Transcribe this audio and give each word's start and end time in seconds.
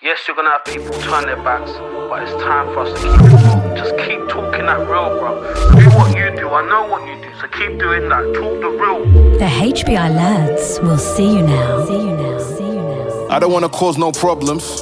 Yes, 0.00 0.20
you're 0.28 0.36
gonna 0.36 0.50
have 0.50 0.64
people 0.64 0.96
turn 1.02 1.26
their 1.26 1.42
backs, 1.42 1.72
but 2.08 2.22
it's 2.22 2.30
time 2.44 2.66
for 2.72 2.86
us 2.86 3.00
to 3.00 3.08
keep 3.08 3.20
it. 3.20 3.76
Just 3.76 3.96
keep 3.98 4.28
talking 4.28 4.64
that 4.66 4.78
real, 4.78 5.18
bro. 5.18 5.42
Do 5.76 5.88
what 5.98 6.16
you 6.16 6.30
do. 6.36 6.48
I 6.50 6.64
know 6.68 6.86
what 6.86 7.04
you 7.08 7.20
do, 7.20 7.28
so 7.40 7.48
keep 7.48 7.80
doing 7.80 8.08
that. 8.08 8.22
Talk 8.32 8.60
the 8.60 8.70
real. 8.78 9.04
The 9.38 9.46
HBI 9.46 10.14
lads 10.14 10.78
will 10.82 10.98
see 10.98 11.38
you 11.38 11.42
now. 11.42 11.84
See 11.84 11.94
you 11.94 12.16
now. 12.16 12.57
I 13.30 13.38
don't 13.38 13.52
want 13.52 13.66
to 13.66 13.68
cause 13.68 13.98
no 13.98 14.10
problems. 14.10 14.80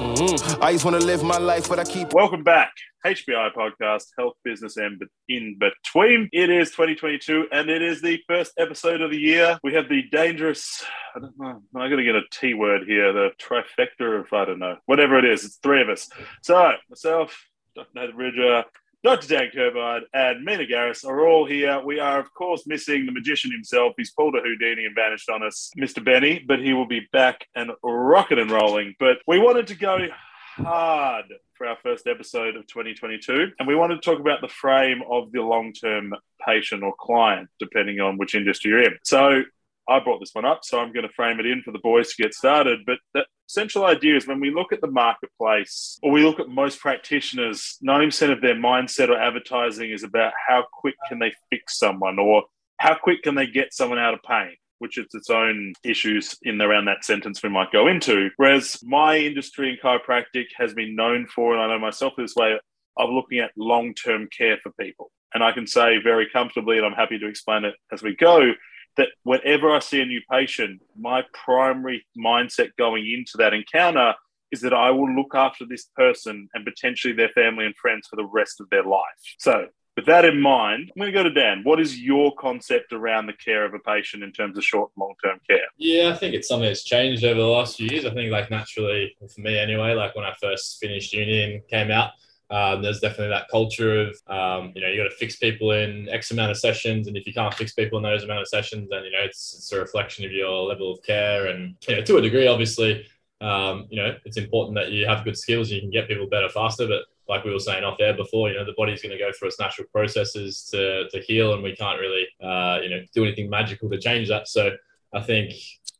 I 0.61 0.71
just 0.73 0.85
want 0.85 1.01
to 1.01 1.05
live 1.05 1.25
my 1.25 1.37
life, 1.37 1.69
but 1.69 1.81
I 1.81 1.85
keep. 1.85 2.13
Welcome 2.13 2.45
back. 2.45 2.73
HBI 3.05 3.51
podcast, 3.53 4.05
Health, 4.17 4.35
Business, 4.45 4.77
and 4.77 5.03
In 5.29 5.59
Between. 5.59 6.29
It 6.33 6.49
is 6.49 6.71
2022 6.71 7.49
and 7.51 7.69
it 7.69 7.83
is 7.83 8.01
the 8.01 8.21
first 8.29 8.53
episode 8.57 9.01
of 9.01 9.11
the 9.11 9.19
year. 9.19 9.59
We 9.65 9.75
have 9.75 9.89
the 9.89 10.03
dangerous, 10.13 10.85
I 11.17 11.19
don't 11.19 11.37
know, 11.37 11.61
I 11.75 11.89
got 11.89 11.97
to 11.97 12.05
get 12.05 12.15
a 12.15 12.23
T 12.31 12.55
word 12.55 12.85
here, 12.87 13.13
the 13.13 13.31
trifecta 13.41 14.21
of, 14.21 14.33
I 14.33 14.45
don't 14.45 14.61
know, 14.61 14.77
whatever 14.87 15.19
it 15.19 15.25
is. 15.25 15.45
It's 15.45 15.57
three 15.57 15.83
of 15.83 15.89
us. 15.89 16.09
So, 16.43 16.73
myself, 16.89 17.49
Dr. 17.75 17.89
Nathan 17.97 18.17
Ridger, 18.17 18.65
Dr. 19.07 19.29
Dan 19.29 19.51
Kerbard, 19.55 20.01
and 20.13 20.45
Mina 20.45 20.65
Garris 20.65 21.05
are 21.05 21.29
all 21.29 21.47
here. 21.47 21.81
We 21.81 22.01
are, 22.01 22.19
of 22.19 22.35
course, 22.35 22.67
missing 22.67 23.07
the 23.07 23.13
magician 23.13 23.53
himself. 23.53 23.93
He's 23.97 24.11
pulled 24.11 24.35
a 24.35 24.41
Houdini 24.41 24.85
and 24.85 24.97
vanished 24.97 25.31
on 25.31 25.45
us, 25.45 25.71
Mr. 25.79 26.05
Benny, 26.05 26.45
but 26.45 26.59
he 26.59 26.73
will 26.73 26.89
be 26.89 27.07
back 27.13 27.47
and 27.55 27.71
rocking 27.85 28.41
and 28.41 28.51
rolling. 28.51 28.97
But 28.99 29.19
we 29.29 29.39
wanted 29.39 29.69
to 29.69 29.77
go 29.77 30.09
hard 30.57 31.27
for 31.55 31.69
our 31.69 31.77
first 31.85 32.09
episode 32.09 32.57
of 32.57 32.67
2022. 32.67 33.53
And 33.61 33.69
we 33.69 33.77
wanted 33.77 34.03
to 34.03 34.11
talk 34.11 34.19
about 34.19 34.41
the 34.41 34.49
frame 34.49 35.03
of 35.09 35.31
the 35.31 35.41
long 35.41 35.73
term 35.73 36.13
patient 36.45 36.83
or 36.83 36.93
client, 36.99 37.49
depending 37.61 38.01
on 38.01 38.19
which 38.19 38.35
industry 38.35 38.73
you're 38.73 38.83
in. 38.83 38.99
So 39.05 39.45
I 39.89 40.01
brought 40.01 40.21
this 40.21 40.33
one 40.33 40.45
up, 40.45 40.61
so 40.65 40.81
I'm 40.81 40.93
going 40.93 41.07
to 41.07 41.13
frame 41.13 41.39
it 41.39 41.47
in 41.47 41.63
for 41.63 41.73
the 41.73 41.79
boys 41.79 42.13
to 42.13 42.23
get 42.23 42.35
started. 42.35 42.81
But 42.87 42.99
the 43.15 43.25
central 43.47 43.85
idea 43.85 44.17
is 44.17 44.27
when 44.27 44.41
we 44.41 44.51
look 44.51 44.73
at 44.73 44.81
the 44.81 44.91
marketplace 44.91 45.99
or 46.03 46.11
we 46.11 46.25
look 46.25 46.41
at 46.41 46.49
most 46.49 46.81
practitioners, 46.81 47.79
90% 47.87 48.33
of 48.33 48.41
their 48.41 48.57
mindset 48.57 49.09
or 49.09 49.19
advertising 49.19 49.91
is 49.91 50.03
about 50.03 50.33
how 50.49 50.65
quick 50.73 50.97
can 51.09 51.19
they 51.19 51.33
fix 51.51 51.79
someone 51.79 52.19
or 52.19 52.45
how 52.79 52.95
quick 52.95 53.23
can 53.23 53.35
they 53.35 53.47
get 53.47 53.73
someone 53.73 53.99
out 53.99 54.15
of 54.15 54.21
pain 54.23 54.57
which 54.79 54.99
is 54.99 55.07
its 55.15 55.31
own 55.31 55.73
issues 55.85 56.37
in 56.43 56.61
around 56.61 56.85
that 56.87 57.05
sentence 57.05 57.43
we 57.43 57.49
might 57.49 57.73
go 57.73 57.89
into. 57.89 58.29
Whereas 58.37 58.79
my 58.83 59.17
industry 59.17 59.71
in 59.71 59.79
chiropractic 59.83 60.47
has 60.57 60.75
been 60.75 60.95
known 60.95 61.27
for, 61.27 61.55
and 61.55 61.63
I 61.63 61.69
know 61.69 61.79
myself 61.79 62.15
this 62.17 62.35
way, 62.35 62.59
of 62.97 63.11
looking 63.11 63.39
at 63.39 63.53
long 63.57 63.95
term 63.95 64.29
care 64.37 64.59
for 64.63 64.73
people. 64.79 65.11
And 65.35 65.43
I 65.43 65.53
can 65.53 65.67
say 65.67 65.99
very 66.03 66.29
comfortably, 66.31 66.77
and 66.77 66.87
I'm 66.87 66.93
happy 66.93 67.19
to 67.19 67.29
explain 67.29 67.65
it 67.65 67.75
as 67.93 68.03
we 68.03 68.17
go, 68.17 68.53
that 68.97 69.09
whenever 69.25 69.71
I 69.71 69.79
see 69.81 70.01
a 70.01 70.07
new 70.07 70.21
patient, 70.31 70.81
my 70.99 71.25
primary 71.33 72.07
mindset 72.19 72.71
going 72.79 73.11
into 73.11 73.33
that 73.39 73.55
encounter 73.55 74.15
is 74.53 74.61
that 74.61 74.73
I 74.73 74.91
will 74.91 75.13
look 75.15 75.35
after 75.35 75.65
this 75.65 75.89
person 75.97 76.49
and 76.55 76.65
potentially 76.65 77.13
their 77.13 77.29
family 77.31 77.67
and 77.67 77.77
friends 77.77 78.07
for 78.09 78.17
the 78.17 78.25
rest 78.25 78.61
of 78.61 78.71
their 78.71 78.85
life. 78.85 79.03
So 79.39 79.67
with 79.97 80.07
that 80.07 80.25
in 80.25 80.41
mind, 80.41 80.93
I'm 80.95 81.01
going 81.01 81.13
to 81.13 81.19
go 81.19 81.23
to 81.23 81.33
Dan. 81.33 81.63
What 81.65 81.81
is 81.81 81.99
your 81.99 82.35
concept 82.37 82.93
around 82.93 83.27
the 83.27 83.33
care 83.33 83.65
of 83.65 83.75
a 83.75 83.79
patient 83.79 84.23
in 84.23 84.31
terms 84.31 84.59
of 84.59 84.65
short 84.65 84.91
and 84.95 85.03
long 85.03 85.15
term 85.25 85.41
care? 85.49 85.67
Yeah, 85.79 86.11
I 86.11 86.17
think 86.17 86.35
it's 86.35 86.49
something 86.49 86.69
that's 86.69 86.85
changed 86.85 87.25
over 87.25 87.41
the 87.41 87.47
last 87.47 87.77
few 87.77 87.89
years. 87.89 88.05
I 88.05 88.13
think, 88.13 88.31
like, 88.31 88.51
naturally, 88.51 89.17
for 89.19 89.41
me 89.41 89.59
anyway, 89.59 89.95
like 89.95 90.15
when 90.15 90.27
I 90.27 90.35
first 90.41 90.79
finished 90.81 91.15
uni 91.15 91.43
and 91.45 91.69
came 91.69 91.91
out, 91.91 92.11
um, 92.51 92.83
there's 92.83 93.01
definitely 93.01 93.29
that 93.29 93.49
culture 93.51 94.03
of, 94.03 94.09
um, 94.29 94.73
you 94.75 94.81
know, 94.81 94.89
you 94.89 95.03
got 95.03 95.09
to 95.11 95.17
fix 95.17 95.37
people 95.37 95.73
in 95.73 96.09
X 96.09 96.31
amount 96.31 96.51
of 96.51 96.57
sessions. 96.57 97.09
And 97.09 97.17
if 97.17 97.27
you 97.27 97.33
can't 97.33 97.55
fix 97.55 97.73
people 97.73 97.99
in 97.99 98.05
those 98.05 98.23
amount 98.23 98.43
of 98.43 98.49
sessions, 98.49 98.89
then, 98.91 99.05
you 99.05 99.11
know, 99.11 99.25
it's, 99.25 99.55
it's 99.57 99.73
a 99.73 99.81
reflection 99.81 100.25
of 100.25 100.33
your 100.33 100.65
level 100.65 100.93
of 100.93 101.03
care. 101.03 101.47
And, 101.47 101.75
you 101.89 101.97
know, 101.97 102.03
to 102.03 102.17
a 102.19 102.23
degree, 102.23 102.47
obviously, 102.47 103.05
um, 103.41 103.87
you 103.91 104.01
know, 104.01 104.15
it's 104.25 104.37
important 104.37 104.77
that 104.77 104.93
you 104.93 105.07
have 105.07 105.25
good 105.25 105.37
skills 105.37 105.71
and 105.71 105.77
you 105.77 105.83
can 105.83 105.91
get 105.91 106.09
people 106.09 106.29
better 106.29 106.49
faster. 106.49 106.87
But 106.87 107.03
like 107.29 107.45
we 107.45 107.53
were 107.53 107.59
saying 107.59 107.83
off 107.83 108.01
air 108.01 108.15
before, 108.15 108.49
you 108.49 108.57
know, 108.57 108.65
the 108.65 108.75
body's 108.77 109.03
going 109.03 109.13
to 109.13 109.19
go 109.19 109.33
through 109.33 109.49
its 109.49 109.59
natural 109.59 109.89
processes 109.93 110.69
to, 110.71 111.09
to 111.11 111.21
heal, 111.21 111.55
and 111.55 111.63
we 111.63 111.75
can't 111.75 112.01
really, 112.01 112.27
uh, 112.41 112.79
you 112.81 112.91
know, 112.91 113.03
do 113.13 113.25
anything 113.25 113.51
magical 113.51 113.91
to 113.91 113.99
change 113.99 114.29
that. 114.29 114.47
So 114.47 114.71
I 115.13 115.21
think 115.21 115.53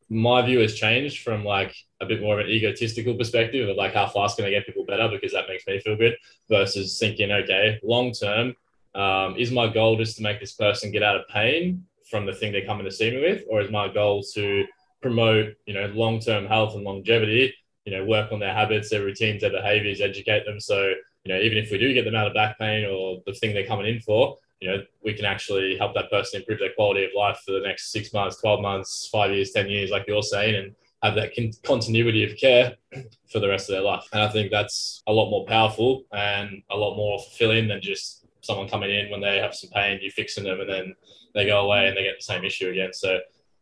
my 0.09 0.43
view 0.43 0.61
has 0.61 0.75
changed 0.75 1.23
from 1.23 1.45
like 1.45 1.75
a 2.01 2.07
bit 2.07 2.21
more 2.21 2.39
of 2.39 2.47
an 2.47 2.53
egotistical 2.53 3.15
perspective 3.15 3.69
of 3.69 3.77
like 3.77 3.95
how 3.95 4.07
fast 4.07 4.37
can 4.37 4.47
I 4.47 4.51
get 4.51 4.67
people 4.67 4.85
better 4.85 5.09
because 5.09 5.33
that 5.33 5.49
makes 5.49 5.67
me 5.67 5.81
feel 5.81 5.97
good 5.97 6.17
versus 6.49 6.99
thinking, 6.99 7.33
okay, 7.33 7.81
long 7.83 8.13
term, 8.13 8.55
um, 8.95 9.37
is 9.37 9.51
my 9.51 9.67
goal 9.67 9.97
just 9.97 10.17
to 10.17 10.23
make 10.23 10.41
this 10.41 10.53
person 10.53 10.91
get 10.91 11.03
out 11.03 11.17
of 11.17 11.29
pain 11.29 11.85
from 12.09 12.25
the 12.25 12.33
thing 12.33 12.53
they're 12.53 12.65
coming 12.65 12.85
to 12.85 12.93
see 12.93 13.11
me 13.11 13.21
with, 13.21 13.43
or 13.49 13.61
is 13.61 13.71
my 13.71 13.89
goal 13.89 14.23
to 14.35 14.65
promote, 15.03 15.55
you 15.67 15.75
know, 15.75 15.87
long 15.89 16.21
term 16.21 16.47
health 16.47 16.75
and 16.75 16.85
longevity? 16.85 17.53
You 17.85 17.97
know, 17.97 18.05
work 18.05 18.33
on 18.33 18.41
their 18.41 18.55
habits, 18.55 18.91
their 18.91 19.05
routines, 19.05 19.43
their 19.43 19.51
behaviors, 19.51 20.01
educate 20.01 20.45
them 20.45 20.59
so 20.61 20.93
you 21.27 21.35
know, 21.35 21.41
even 21.41 21.59
if 21.59 21.73
we 21.73 21.79
do 21.79 21.93
get 21.93 22.05
them 22.05 22.15
out 22.15 22.29
of 22.29 22.35
back 22.35 22.57
pain 22.57 22.87
or 22.87 23.21
the 23.27 23.33
thing 23.33 23.53
they're 23.53 23.67
coming 23.67 23.87
in 23.87 24.01
for, 24.01 24.37
you 24.61 24.71
know, 24.71 24.83
we 25.05 25.15
can 25.15 25.25
actually 25.25 25.77
help 25.77 25.95
that 25.95 26.11
person 26.11 26.41
improve 26.41 26.59
their 26.59 26.73
quality 26.75 27.05
of 27.05 27.11
life 27.17 27.41
for 27.45 27.53
the 27.53 27.61
next 27.61 27.93
six 27.93 28.13
months, 28.13 28.41
12 28.41 28.61
months, 28.61 29.09
five 29.13 29.31
years, 29.31 29.51
10 29.51 29.69
years, 29.69 29.91
like 29.91 30.07
you're 30.09 30.23
saying, 30.23 30.55
and 30.55 30.75
have 31.03 31.15
that 31.15 31.35
con- 31.37 31.53
continuity 31.63 32.25
of 32.25 32.37
care 32.39 32.75
for 33.31 33.39
the 33.39 33.49
rest 33.49 33.69
of 33.69 33.75
their 33.75 33.83
life. 33.83 34.05
And 34.13 34.23
I 34.23 34.29
think 34.29 34.51
that's 34.51 35.03
a 35.07 35.13
lot 35.13 35.31
more 35.31 35.45
powerful 35.45 36.05
and 36.13 36.63
a 36.71 36.77
lot 36.77 36.97
more 36.97 37.19
fulfilling 37.19 37.69
than 37.69 37.83
just 37.83 38.27
someone 38.41 38.69
coming 38.69 38.91
in 38.91 39.11
when 39.11 39.21
they 39.21 39.39
have 39.39 39.55
some 39.55 39.71
pain, 39.71 39.99
you 40.01 40.11
fixing 40.11 40.45
them, 40.45 40.61
and 40.61 40.71
then 40.71 40.95
they 41.35 41.47
go 41.47 41.61
away 41.61 41.89
and 41.89 41.97
they 41.97 42.05
get 42.05 42.17
the 42.19 42.25
same 42.25 42.45
issue 42.45 42.71
again. 42.71 42.93
So, 42.95 43.19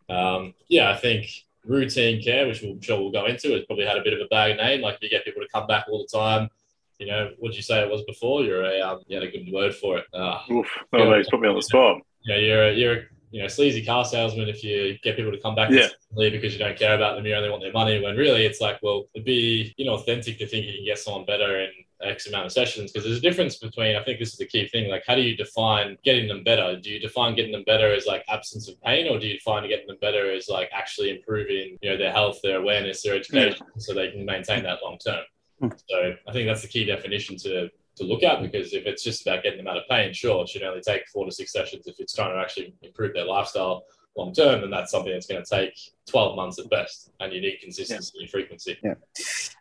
um, 0.08 0.54
yeah, 0.68 0.90
I 0.90 0.96
think 0.96 1.26
routine 1.64 2.22
care, 2.22 2.46
which 2.46 2.62
we'll, 2.62 2.72
I'm 2.72 2.82
sure 2.82 3.00
we'll 3.00 3.10
go 3.10 3.26
into, 3.26 3.52
has 3.52 3.64
probably 3.64 3.86
had 3.86 3.96
a 3.96 4.04
bit 4.04 4.12
of 4.12 4.20
a 4.20 4.28
bad 4.28 4.58
name. 4.58 4.80
Like 4.80 4.98
you 5.00 5.10
get 5.10 5.24
people 5.24 5.42
to 5.42 5.48
come 5.52 5.66
back 5.66 5.86
all 5.88 6.06
the 6.08 6.16
time 6.16 6.50
you 6.98 7.06
know, 7.06 7.30
what 7.38 7.50
did 7.50 7.56
you 7.56 7.62
say 7.62 7.82
it 7.82 7.90
was 7.90 8.02
before? 8.02 8.42
You're 8.42 8.64
a, 8.64 8.80
um, 8.80 9.00
you 9.06 9.16
had 9.16 9.26
a 9.26 9.30
good 9.30 9.50
word 9.52 9.74
for 9.74 9.98
it. 9.98 10.06
Uh, 10.12 10.38
Oof, 10.50 10.66
oh, 10.92 11.14
yeah, 11.14 11.22
put 11.30 11.40
me 11.40 11.48
on 11.48 11.56
the 11.56 11.62
spot. 11.62 12.00
Yeah, 12.24 12.36
you're 12.36 12.68
a, 12.68 12.72
you're 12.72 12.94
a, 12.94 13.02
you 13.34 13.42
know, 13.42 13.48
sleazy 13.48 13.84
car 13.84 14.04
salesman 14.04 14.48
if 14.48 14.62
you 14.62 14.96
get 15.02 15.16
people 15.16 15.32
to 15.32 15.40
come 15.40 15.56
back 15.56 15.68
yeah. 15.70 15.88
because 16.14 16.52
you 16.52 16.58
don't 16.58 16.78
care 16.78 16.94
about 16.94 17.16
them, 17.16 17.26
you 17.26 17.34
only 17.34 17.50
want 17.50 17.62
their 17.62 17.72
money. 17.72 18.00
When 18.00 18.16
really, 18.16 18.46
it's 18.46 18.60
like, 18.60 18.78
well, 18.80 19.06
it'd 19.12 19.24
be 19.24 19.74
you 19.76 19.84
know 19.84 19.94
authentic 19.94 20.38
to 20.38 20.46
think 20.46 20.66
you 20.66 20.74
can 20.74 20.84
get 20.84 21.00
someone 21.00 21.24
better 21.24 21.60
in 21.60 21.70
X 22.00 22.28
amount 22.28 22.46
of 22.46 22.52
sessions 22.52 22.92
because 22.92 23.04
there's 23.04 23.18
a 23.18 23.20
difference 23.20 23.56
between. 23.56 23.96
I 23.96 24.04
think 24.04 24.20
this 24.20 24.30
is 24.30 24.38
the 24.38 24.46
key 24.46 24.68
thing. 24.68 24.88
Like, 24.88 25.02
how 25.04 25.16
do 25.16 25.22
you 25.22 25.36
define 25.36 25.98
getting 26.04 26.28
them 26.28 26.44
better? 26.44 26.78
Do 26.80 26.90
you 26.90 27.00
define 27.00 27.34
getting 27.34 27.50
them 27.50 27.64
better 27.66 27.92
as 27.92 28.06
like 28.06 28.24
absence 28.28 28.68
of 28.68 28.80
pain, 28.82 29.08
or 29.08 29.18
do 29.18 29.26
you 29.26 29.34
define 29.34 29.68
getting 29.68 29.88
them 29.88 29.98
better 30.00 30.30
as 30.30 30.48
like 30.48 30.70
actually 30.72 31.10
improving, 31.10 31.76
you 31.82 31.90
know, 31.90 31.96
their 31.96 32.12
health, 32.12 32.38
their 32.42 32.58
awareness, 32.58 33.02
their 33.02 33.16
education, 33.16 33.66
yeah. 33.66 33.78
so 33.78 33.94
they 33.94 34.12
can 34.12 34.24
maintain 34.24 34.62
that 34.62 34.78
long 34.82 34.98
term? 35.04 35.24
Hmm. 35.60 35.68
So 35.88 36.14
I 36.28 36.32
think 36.32 36.48
that's 36.48 36.62
the 36.62 36.68
key 36.68 36.84
definition 36.84 37.36
to 37.38 37.70
to 37.96 38.04
look 38.04 38.22
at 38.24 38.42
because 38.42 38.74
if 38.74 38.86
it's 38.86 39.04
just 39.04 39.22
about 39.22 39.42
getting 39.42 39.58
them 39.58 39.68
out 39.68 39.76
of 39.76 39.84
pain, 39.88 40.12
sure, 40.12 40.42
it 40.42 40.48
should 40.48 40.62
only 40.62 40.80
take 40.80 41.06
four 41.08 41.26
to 41.26 41.32
six 41.32 41.52
sessions. 41.52 41.86
If 41.86 42.00
it's 42.00 42.14
trying 42.14 42.32
to 42.32 42.40
actually 42.40 42.74
improve 42.82 43.14
their 43.14 43.24
lifestyle 43.24 43.84
long 44.16 44.32
term, 44.32 44.62
then 44.62 44.70
that's 44.70 44.90
something 44.90 45.12
that's 45.12 45.26
going 45.26 45.44
to 45.44 45.48
take 45.48 45.78
12 46.06 46.36
months 46.36 46.58
at 46.58 46.68
best. 46.70 47.10
And 47.20 47.32
you 47.32 47.40
need 47.40 47.58
consistency 47.60 48.12
yeah. 48.16 48.22
and 48.22 48.30
frequency. 48.30 48.78
Yeah. 48.82 48.94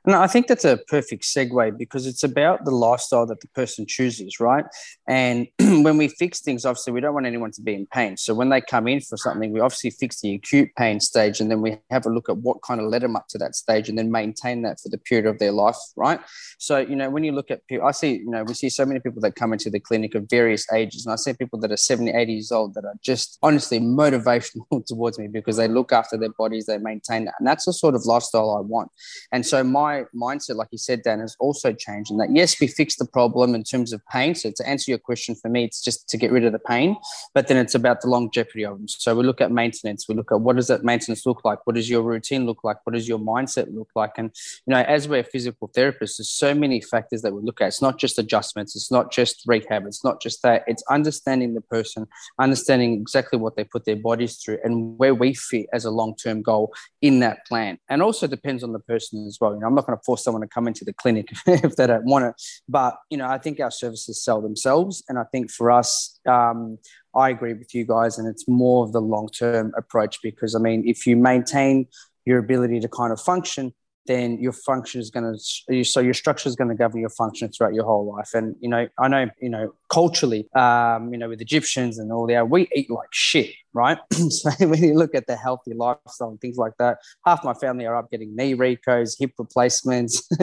And 0.05 0.15
I 0.15 0.27
think 0.27 0.47
that's 0.47 0.65
a 0.65 0.77
perfect 0.87 1.23
segue 1.23 1.77
because 1.77 2.05
it's 2.05 2.23
about 2.23 2.65
the 2.65 2.71
lifestyle 2.71 3.25
that 3.27 3.39
the 3.39 3.47
person 3.49 3.85
chooses, 3.87 4.39
right? 4.39 4.65
And 5.07 5.47
when 5.59 5.97
we 5.97 6.09
fix 6.09 6.41
things, 6.41 6.65
obviously, 6.65 6.91
we 6.91 6.99
don't 6.99 7.13
want 7.13 7.25
anyone 7.25 7.51
to 7.51 7.61
be 7.61 7.73
in 7.73 7.87
pain. 7.87 8.17
So 8.17 8.33
when 8.33 8.49
they 8.49 8.59
come 8.59 8.87
in 8.87 8.99
for 8.99 9.15
something, 9.15 9.53
we 9.53 9.61
obviously 9.61 9.91
fix 9.91 10.19
the 10.19 10.35
acute 10.35 10.69
pain 10.77 10.99
stage 10.99 11.39
and 11.39 11.49
then 11.49 11.61
we 11.61 11.77
have 11.89 12.05
a 12.05 12.09
look 12.09 12.27
at 12.27 12.37
what 12.37 12.61
kind 12.63 12.81
of 12.81 12.87
led 12.87 13.01
them 13.01 13.15
up 13.15 13.27
to 13.29 13.37
that 13.37 13.55
stage 13.55 13.87
and 13.87 13.97
then 13.97 14.11
maintain 14.11 14.61
that 14.63 14.79
for 14.81 14.89
the 14.89 14.97
period 14.97 15.25
of 15.25 15.39
their 15.39 15.53
life, 15.53 15.77
right? 15.95 16.19
So, 16.59 16.79
you 16.79 16.97
know, 16.97 17.09
when 17.09 17.23
you 17.23 17.31
look 17.31 17.49
at 17.49 17.65
people, 17.67 17.87
I 17.87 17.91
see, 17.91 18.15
you 18.15 18.29
know, 18.29 18.43
we 18.43 18.53
see 18.55 18.69
so 18.69 18.85
many 18.85 18.99
people 18.99 19.21
that 19.21 19.35
come 19.35 19.53
into 19.53 19.69
the 19.69 19.79
clinic 19.79 20.15
of 20.15 20.25
various 20.29 20.71
ages. 20.73 21.05
And 21.05 21.13
I 21.13 21.15
see 21.15 21.33
people 21.33 21.59
that 21.61 21.71
are 21.71 21.77
70, 21.77 22.11
80 22.11 22.33
years 22.33 22.51
old 22.51 22.73
that 22.73 22.83
are 22.83 22.95
just 23.03 23.37
honestly 23.41 23.79
motivational 23.79 24.85
towards 24.85 25.17
me 25.17 25.27
because 25.27 25.55
they 25.55 25.69
look 25.69 25.93
after 25.93 26.17
their 26.17 26.33
bodies, 26.37 26.65
they 26.65 26.77
maintain 26.77 27.25
that. 27.25 27.35
And 27.39 27.47
that's 27.47 27.65
the 27.65 27.73
sort 27.73 27.95
of 27.95 28.05
lifestyle 28.05 28.57
I 28.57 28.61
want. 28.61 28.91
And 29.31 29.45
so 29.45 29.63
my 29.63 29.92
mindset, 30.15 30.55
like 30.55 30.69
you 30.71 30.77
said, 30.77 31.03
Dan, 31.03 31.19
has 31.19 31.35
also 31.39 31.73
changed 31.73 32.11
in 32.11 32.17
that, 32.17 32.29
yes, 32.33 32.59
we 32.59 32.67
fix 32.67 32.95
the 32.95 33.05
problem 33.05 33.55
in 33.55 33.63
terms 33.63 33.93
of 33.93 34.01
pain. 34.11 34.35
So 34.35 34.51
to 34.55 34.67
answer 34.67 34.91
your 34.91 34.99
question 34.99 35.35
for 35.35 35.49
me, 35.49 35.63
it's 35.63 35.81
just 35.81 36.07
to 36.09 36.17
get 36.17 36.31
rid 36.31 36.45
of 36.45 36.51
the 36.51 36.59
pain, 36.59 36.95
but 37.33 37.47
then 37.47 37.57
it's 37.57 37.75
about 37.75 38.01
the 38.01 38.09
longevity 38.09 38.63
of 38.63 38.77
them. 38.77 38.87
So 38.87 39.15
we 39.15 39.23
look 39.23 39.41
at 39.41 39.51
maintenance. 39.51 40.07
We 40.07 40.15
look 40.15 40.31
at 40.31 40.41
what 40.41 40.55
does 40.55 40.67
that 40.67 40.83
maintenance 40.83 41.25
look 41.25 41.43
like? 41.45 41.65
What 41.65 41.75
does 41.75 41.89
your 41.89 42.01
routine 42.01 42.45
look 42.45 42.63
like? 42.63 42.77
What 42.83 42.93
does 42.93 43.07
your 43.07 43.19
mindset 43.19 43.73
look 43.73 43.89
like? 43.95 44.13
And, 44.17 44.31
you 44.65 44.73
know, 44.73 44.81
as 44.81 45.07
we're 45.07 45.23
physical 45.23 45.69
therapists, 45.69 46.17
there's 46.17 46.29
so 46.29 46.53
many 46.53 46.81
factors 46.81 47.21
that 47.21 47.33
we 47.33 47.41
look 47.41 47.61
at. 47.61 47.67
It's 47.67 47.81
not 47.81 47.99
just 47.99 48.19
adjustments. 48.19 48.75
It's 48.75 48.91
not 48.91 49.11
just 49.11 49.43
rehab. 49.47 49.85
It's 49.85 50.03
not 50.03 50.21
just 50.21 50.41
that. 50.43 50.63
It's 50.67 50.83
understanding 50.89 51.53
the 51.53 51.61
person, 51.61 52.07
understanding 52.39 52.93
exactly 52.93 53.39
what 53.39 53.55
they 53.55 53.63
put 53.63 53.85
their 53.85 53.95
bodies 53.95 54.37
through 54.37 54.59
and 54.63 54.97
where 54.97 55.15
we 55.15 55.33
fit 55.33 55.67
as 55.73 55.85
a 55.85 55.91
long 55.91 56.15
term 56.15 56.41
goal 56.41 56.73
in 57.01 57.19
that 57.19 57.45
plan. 57.45 57.77
And 57.89 58.01
also 58.01 58.27
depends 58.27 58.63
on 58.63 58.73
the 58.73 58.79
person 58.79 59.25
as 59.27 59.37
well. 59.39 59.53
You 59.53 59.59
know, 59.59 59.67
I'm 59.67 59.75
not 59.75 59.82
going 59.85 59.97
to 59.97 60.03
force 60.03 60.23
someone 60.23 60.41
to 60.41 60.47
come 60.47 60.67
into 60.67 60.85
the 60.85 60.93
clinic 60.93 61.27
if 61.47 61.75
they 61.75 61.87
don't 61.87 62.05
want 62.05 62.25
it. 62.25 62.35
But, 62.67 62.95
you 63.09 63.17
know, 63.17 63.27
I 63.27 63.37
think 63.37 63.59
our 63.59 63.71
services 63.71 64.23
sell 64.23 64.41
themselves. 64.41 65.03
And 65.09 65.17
I 65.17 65.23
think 65.31 65.51
for 65.51 65.71
us, 65.71 66.19
um, 66.27 66.77
I 67.15 67.29
agree 67.29 67.53
with 67.53 67.73
you 67.73 67.85
guys. 67.85 68.17
And 68.17 68.27
it's 68.27 68.47
more 68.47 68.83
of 68.83 68.91
the 68.91 69.01
long 69.01 69.29
term 69.29 69.73
approach 69.77 70.19
because, 70.21 70.55
I 70.55 70.59
mean, 70.59 70.87
if 70.87 71.05
you 71.05 71.15
maintain 71.15 71.87
your 72.25 72.39
ability 72.39 72.79
to 72.81 72.87
kind 72.87 73.11
of 73.11 73.19
function, 73.19 73.73
then 74.05 74.37
your 74.39 74.51
function 74.51 74.99
is 74.99 75.09
going 75.09 75.37
to 75.37 75.83
so 75.83 75.99
your 75.99 76.13
structure 76.13 76.49
is 76.49 76.55
going 76.55 76.69
to 76.69 76.75
govern 76.75 76.99
your 76.99 77.09
function 77.09 77.49
throughout 77.49 77.73
your 77.73 77.85
whole 77.85 78.05
life 78.05 78.31
and 78.33 78.55
you 78.59 78.67
know 78.67 78.87
i 78.99 79.07
know 79.07 79.29
you 79.41 79.49
know 79.49 79.73
culturally 79.89 80.47
um, 80.55 81.11
you 81.13 81.17
know 81.17 81.29
with 81.29 81.41
egyptians 81.41 81.97
and 81.97 82.11
all 82.11 82.27
that 82.27 82.49
we 82.49 82.67
eat 82.75 82.89
like 82.89 83.07
shit 83.11 83.53
right? 83.73 83.97
So 84.29 84.49
when 84.59 84.81
you 84.83 84.95
look 84.95 85.15
at 85.15 85.27
the 85.27 85.35
healthy 85.35 85.73
lifestyle 85.73 86.29
and 86.29 86.41
things 86.41 86.57
like 86.57 86.73
that 86.79 86.97
half 87.25 87.43
my 87.43 87.53
family 87.53 87.85
are 87.85 87.95
up 87.95 88.09
getting 88.09 88.35
knee 88.35 88.55
recos 88.55 89.15
hip 89.19 89.31
replacements 89.37 90.27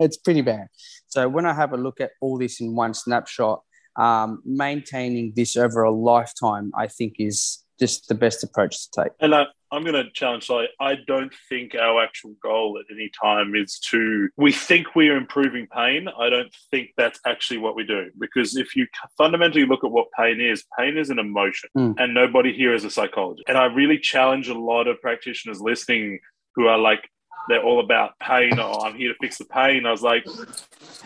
it's 0.00 0.16
pretty 0.16 0.42
bad. 0.42 0.66
So 1.08 1.28
when 1.28 1.46
i 1.46 1.52
have 1.52 1.72
a 1.72 1.76
look 1.76 2.00
at 2.00 2.10
all 2.20 2.38
this 2.38 2.60
in 2.60 2.74
one 2.74 2.94
snapshot 2.94 3.62
um, 3.96 4.40
maintaining 4.44 5.32
this 5.34 5.56
over 5.56 5.82
a 5.82 5.90
lifetime 5.90 6.70
i 6.74 6.86
think 6.86 7.14
is 7.18 7.64
just 7.80 8.08
the 8.08 8.14
best 8.14 8.44
approach 8.44 8.76
to 8.82 9.02
take. 9.02 9.12
And 9.20 9.34
I, 9.34 9.46
I'm 9.72 9.82
going 9.82 9.94
to 9.94 10.10
challenge. 10.12 10.44
So 10.46 10.66
I 10.80 10.96
don't 11.06 11.32
think 11.48 11.74
our 11.74 12.02
actual 12.02 12.34
goal 12.42 12.78
at 12.78 12.92
any 12.94 13.10
time 13.22 13.54
is 13.54 13.78
to. 13.90 14.28
We 14.36 14.52
think 14.52 14.94
we 14.94 15.08
are 15.08 15.16
improving 15.16 15.66
pain. 15.74 16.08
I 16.18 16.28
don't 16.28 16.52
think 16.70 16.90
that's 16.96 17.20
actually 17.26 17.58
what 17.58 17.76
we 17.76 17.84
do. 17.84 18.10
Because 18.18 18.56
if 18.56 18.74
you 18.76 18.86
fundamentally 19.16 19.66
look 19.66 19.84
at 19.84 19.90
what 19.90 20.08
pain 20.18 20.40
is, 20.40 20.64
pain 20.78 20.96
is 20.98 21.10
an 21.10 21.18
emotion, 21.18 21.68
Mm. 21.76 21.94
and 21.98 22.14
nobody 22.14 22.52
here 22.52 22.74
is 22.74 22.84
a 22.84 22.90
psychologist. 22.90 23.44
And 23.48 23.56
I 23.56 23.66
really 23.66 23.98
challenge 23.98 24.48
a 24.48 24.58
lot 24.58 24.88
of 24.88 25.00
practitioners 25.00 25.60
listening 25.60 26.18
who 26.56 26.66
are 26.66 26.78
like, 26.78 27.08
they're 27.50 27.62
all 27.62 27.80
about 27.80 28.18
pain. 28.20 28.58
Oh, 28.58 28.80
I'm 28.82 28.96
here 28.96 29.12
to 29.12 29.18
fix 29.20 29.38
the 29.38 29.44
pain. 29.44 29.86
I 29.86 29.90
was 29.90 30.02
like, 30.02 30.24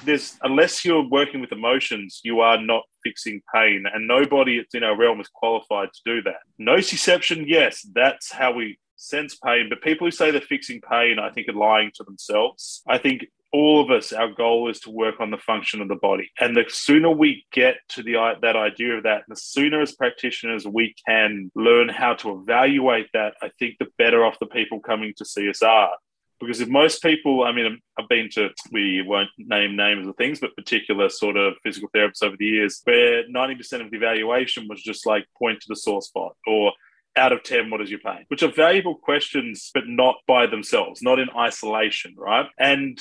there's 0.05 0.37
unless 0.43 0.85
you're 0.85 1.09
working 1.09 1.41
with 1.41 1.53
emotions, 1.53 2.21
you 2.23 2.41
are 2.41 2.61
not 2.61 2.83
fixing 3.03 3.41
pain, 3.55 3.85
and 3.93 4.07
nobody 4.07 4.63
in 4.75 4.85
our 4.85 4.97
realm 4.97 5.21
is 5.21 5.29
qualified 5.29 5.89
to 5.93 6.01
do 6.05 6.23
that. 6.23 6.41
Nociception, 6.61 7.45
yes, 7.47 7.87
that's 7.95 8.33
how 8.33 8.53
we 8.53 8.79
sense 8.97 9.37
pain. 9.37 9.69
But 9.69 9.83
people 9.83 10.07
who 10.07 10.11
say 10.11 10.31
they're 10.31 10.41
fixing 10.41 10.81
pain, 10.81 11.19
I 11.19 11.31
think, 11.31 11.49
are 11.49 11.53
lying 11.53 11.91
to 11.95 12.05
themselves. 12.05 12.83
I 12.87 12.99
think 12.99 13.27
all 13.53 13.81
of 13.81 13.91
us, 13.91 14.13
our 14.13 14.33
goal 14.33 14.69
is 14.69 14.81
to 14.81 14.91
work 14.91 15.21
on 15.21 15.31
the 15.31 15.39
function 15.39 15.81
of 15.81 15.89
the 15.89 15.95
body, 15.95 16.31
and 16.41 16.57
the 16.57 16.65
sooner 16.69 17.11
we 17.11 17.47
get 17.53 17.77
to 17.91 18.03
the 18.03 18.15
that 18.43 18.57
idea 18.57 18.97
of 18.97 19.05
that, 19.05 19.23
the 19.29 19.37
sooner 19.37 19.81
as 19.81 19.93
practitioners 19.93 20.67
we 20.67 20.95
can 21.07 21.51
learn 21.55 21.89
how 21.89 22.15
to 22.15 22.39
evaluate 22.39 23.09
that. 23.15 23.35
I 23.41 23.51
think 23.59 23.77
the 23.79 23.87
better 23.97 24.25
off 24.25 24.39
the 24.41 24.47
people 24.47 24.81
coming 24.81 25.15
to 25.17 25.25
see 25.25 25.49
us 25.49 25.63
are 25.63 25.93
because 26.41 26.61
if 26.61 26.69
most 26.69 27.03
people, 27.03 27.45
I 27.45 27.53
mean, 27.53 27.81
I've 27.99 28.09
been 28.09 28.29
to, 28.33 28.51
we 28.73 29.03
won't 29.03 29.31
name 29.39 29.77
names 29.77 30.07
of 30.07 30.17
things, 30.17 30.41
but 30.41 30.57
particular 30.57 31.09
sort 31.09 31.37
of 31.37 31.55
physical 31.63 31.89
therapists 31.95 32.23
over 32.23 32.37
the 32.37 32.47
years, 32.47 32.81
where 32.85 33.29
90% 33.29 33.85
of 33.85 33.91
the 33.91 33.97
evaluation 33.97 34.67
was 34.69 34.83
just 34.83 35.07
like 35.07 35.27
point 35.39 35.61
to 35.61 35.67
the 35.69 35.77
sore 35.77 36.03
spot 36.03 36.37
or 36.47 36.73
out 37.17 37.33
of 37.33 37.43
10, 37.43 37.71
what 37.71 37.81
is 37.81 37.91
your 37.91 38.01
pain? 38.01 38.25
Which 38.29 38.43
are 38.43 38.51
valuable 38.51 38.97
questions, 38.97 39.71
but 39.73 39.85
not 39.87 40.17
by 40.27 40.47
themselves, 40.47 41.03
not 41.03 41.19
in 41.19 41.29
isolation, 41.37 42.15
right? 42.19 42.47
And 42.59 43.01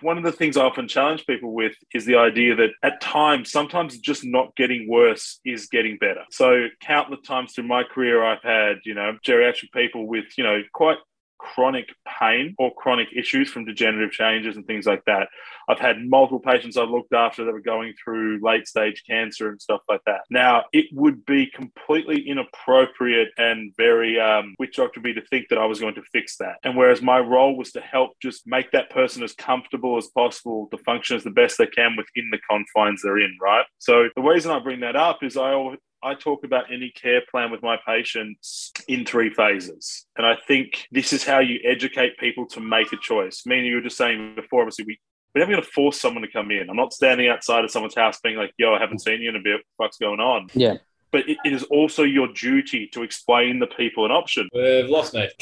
one 0.00 0.18
of 0.18 0.24
the 0.24 0.32
things 0.32 0.56
I 0.56 0.64
often 0.64 0.88
challenge 0.88 1.26
people 1.26 1.52
with 1.52 1.74
is 1.94 2.04
the 2.04 2.16
idea 2.16 2.54
that 2.56 2.70
at 2.82 3.00
times, 3.00 3.50
sometimes 3.50 3.98
just 3.98 4.24
not 4.24 4.54
getting 4.56 4.88
worse 4.88 5.40
is 5.44 5.66
getting 5.66 5.96
better. 5.98 6.24
So, 6.30 6.66
countless 6.80 7.20
times 7.26 7.52
through 7.52 7.68
my 7.68 7.84
career, 7.84 8.24
I've 8.24 8.42
had, 8.42 8.80
you 8.84 8.94
know, 8.94 9.16
geriatric 9.26 9.72
people 9.72 10.06
with, 10.06 10.26
you 10.36 10.44
know, 10.44 10.62
quite 10.72 10.98
chronic 11.44 11.88
pain 12.06 12.54
or 12.58 12.74
chronic 12.74 13.08
issues 13.14 13.50
from 13.50 13.64
degenerative 13.64 14.12
changes 14.12 14.56
and 14.56 14.66
things 14.66 14.86
like 14.86 15.04
that. 15.06 15.28
I've 15.68 15.78
had 15.78 15.98
multiple 16.04 16.40
patients 16.40 16.76
I've 16.76 16.88
looked 16.90 17.12
after 17.12 17.44
that 17.44 17.52
were 17.52 17.60
going 17.60 17.94
through 18.02 18.40
late 18.42 18.66
stage 18.66 19.02
cancer 19.08 19.48
and 19.50 19.60
stuff 19.60 19.82
like 19.88 20.00
that. 20.06 20.22
Now, 20.30 20.64
it 20.72 20.86
would 20.92 21.24
be 21.26 21.46
completely 21.46 22.26
inappropriate 22.28 23.28
and 23.36 23.72
very 23.76 24.18
um, 24.18 24.54
witch 24.58 24.76
doctor 24.76 25.00
me 25.00 25.12
to 25.12 25.22
think 25.26 25.48
that 25.48 25.58
I 25.58 25.66
was 25.66 25.80
going 25.80 25.94
to 25.96 26.02
fix 26.12 26.36
that. 26.38 26.56
And 26.64 26.76
whereas 26.76 27.02
my 27.02 27.18
role 27.18 27.56
was 27.56 27.72
to 27.72 27.80
help 27.80 28.12
just 28.22 28.46
make 28.46 28.70
that 28.72 28.90
person 28.90 29.22
as 29.22 29.34
comfortable 29.34 29.96
as 29.96 30.08
possible 30.08 30.68
to 30.70 30.78
function 30.78 31.16
as 31.16 31.24
the 31.24 31.30
best 31.30 31.58
they 31.58 31.66
can 31.66 31.96
within 31.96 32.30
the 32.30 32.40
confines 32.48 33.02
they're 33.02 33.18
in, 33.18 33.36
right? 33.40 33.66
So 33.78 34.08
the 34.16 34.22
reason 34.22 34.50
I 34.50 34.58
bring 34.60 34.80
that 34.80 34.96
up 34.96 35.22
is 35.22 35.36
I 35.36 35.52
always 35.52 35.78
I 36.04 36.14
talk 36.14 36.44
about 36.44 36.72
any 36.72 36.90
care 36.90 37.22
plan 37.30 37.50
with 37.50 37.62
my 37.62 37.78
patients 37.86 38.72
in 38.86 39.04
three 39.06 39.30
phases. 39.30 40.06
And 40.16 40.26
I 40.26 40.36
think 40.46 40.86
this 40.92 41.12
is 41.12 41.24
how 41.24 41.38
you 41.38 41.58
educate 41.64 42.18
people 42.18 42.46
to 42.48 42.60
make 42.60 42.92
a 42.92 42.96
choice. 42.98 43.44
Meaning, 43.46 43.66
you 43.66 43.76
were 43.76 43.80
just 43.80 43.96
saying 43.96 44.34
before, 44.36 44.60
obviously, 44.60 44.84
we, 44.84 45.00
we're 45.34 45.40
never 45.40 45.52
going 45.52 45.64
to 45.64 45.70
force 45.70 46.00
someone 46.00 46.22
to 46.22 46.30
come 46.30 46.50
in. 46.50 46.68
I'm 46.68 46.76
not 46.76 46.92
standing 46.92 47.28
outside 47.28 47.64
of 47.64 47.70
someone's 47.70 47.94
house 47.94 48.20
being 48.22 48.36
like, 48.36 48.52
yo, 48.58 48.74
I 48.74 48.78
haven't 48.78 49.00
seen 49.00 49.22
you 49.22 49.30
in 49.30 49.36
a 49.36 49.40
bit. 49.40 49.54
What 49.54 49.62
the 49.62 49.84
fuck's 49.84 49.98
going 49.98 50.20
on? 50.20 50.48
Yeah. 50.54 50.76
But 51.14 51.28
it, 51.28 51.38
it 51.44 51.52
is 51.52 51.62
also 51.70 52.02
your 52.02 52.26
duty 52.32 52.88
to 52.88 53.04
explain 53.04 53.60
the 53.60 53.68
people 53.68 54.04
an 54.04 54.10
option. 54.10 54.48
We've 54.52 54.88
lost 54.88 55.14
Nathan. 55.14 55.36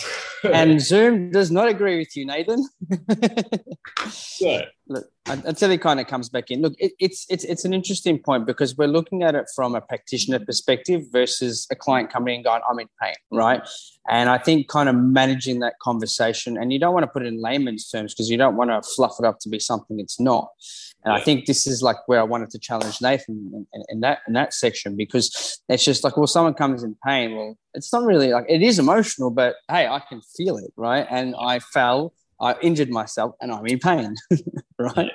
and 0.52 0.78
Zoom 0.82 1.30
does 1.30 1.50
not 1.50 1.66
agree 1.66 1.96
with 1.96 2.14
you, 2.14 2.26
Nathan. 2.26 2.68
so, 4.10 4.66
Look, 4.88 5.06
until 5.26 5.70
he 5.70 5.78
kind 5.78 5.98
of 6.00 6.06
comes 6.06 6.28
back 6.28 6.50
in. 6.50 6.60
Look, 6.60 6.74
it, 6.78 6.92
it's 6.98 7.24
it's 7.30 7.44
it's 7.44 7.64
an 7.64 7.72
interesting 7.72 8.18
point 8.18 8.46
because 8.46 8.76
we're 8.76 8.88
looking 8.88 9.22
at 9.22 9.34
it 9.34 9.46
from 9.56 9.74
a 9.74 9.80
practitioner 9.80 10.40
perspective 10.40 11.04
versus 11.10 11.66
a 11.70 11.76
client 11.76 12.10
coming 12.10 12.34
in 12.34 12.42
going, 12.42 12.60
"I'm 12.68 12.78
in 12.78 12.88
pain," 13.00 13.14
right? 13.30 13.66
And 14.10 14.28
I 14.28 14.36
think 14.36 14.68
kind 14.68 14.90
of 14.90 14.96
managing 14.96 15.60
that 15.60 15.78
conversation, 15.80 16.58
and 16.58 16.72
you 16.72 16.78
don't 16.78 16.92
want 16.92 17.04
to 17.04 17.06
put 17.06 17.22
it 17.22 17.28
in 17.28 17.40
layman's 17.40 17.88
terms 17.88 18.12
because 18.12 18.28
you 18.28 18.36
don't 18.36 18.56
want 18.56 18.70
to 18.70 18.82
fluff 18.82 19.14
it 19.20 19.24
up 19.24 19.38
to 19.40 19.48
be 19.48 19.58
something 19.58 19.98
it's 20.00 20.20
not. 20.20 20.48
And 21.04 21.12
I 21.12 21.20
think 21.20 21.46
this 21.46 21.66
is 21.66 21.82
like 21.82 21.96
where 22.06 22.20
I 22.20 22.22
wanted 22.22 22.50
to 22.50 22.58
challenge 22.58 23.00
Nathan 23.00 23.50
in, 23.52 23.66
in, 23.72 23.84
in 23.88 24.00
that 24.00 24.20
in 24.28 24.34
that 24.34 24.54
section 24.54 24.96
because 24.96 25.60
it's 25.68 25.84
just 25.84 26.04
like, 26.04 26.16
well, 26.16 26.26
someone 26.26 26.54
comes 26.54 26.84
in 26.84 26.96
pain. 27.04 27.36
Well, 27.36 27.58
it's 27.74 27.92
not 27.92 28.04
really 28.04 28.28
like 28.30 28.44
it 28.48 28.62
is 28.62 28.78
emotional, 28.78 29.30
but 29.30 29.56
hey, 29.68 29.86
I 29.88 30.00
can 30.08 30.20
feel 30.36 30.56
it, 30.58 30.72
right? 30.76 31.06
And 31.10 31.34
I 31.40 31.58
fell, 31.58 32.12
I 32.40 32.54
injured 32.62 32.90
myself, 32.90 33.34
and 33.40 33.50
I'm 33.50 33.66
in 33.66 33.80
pain, 33.80 34.14
right? 34.96 35.12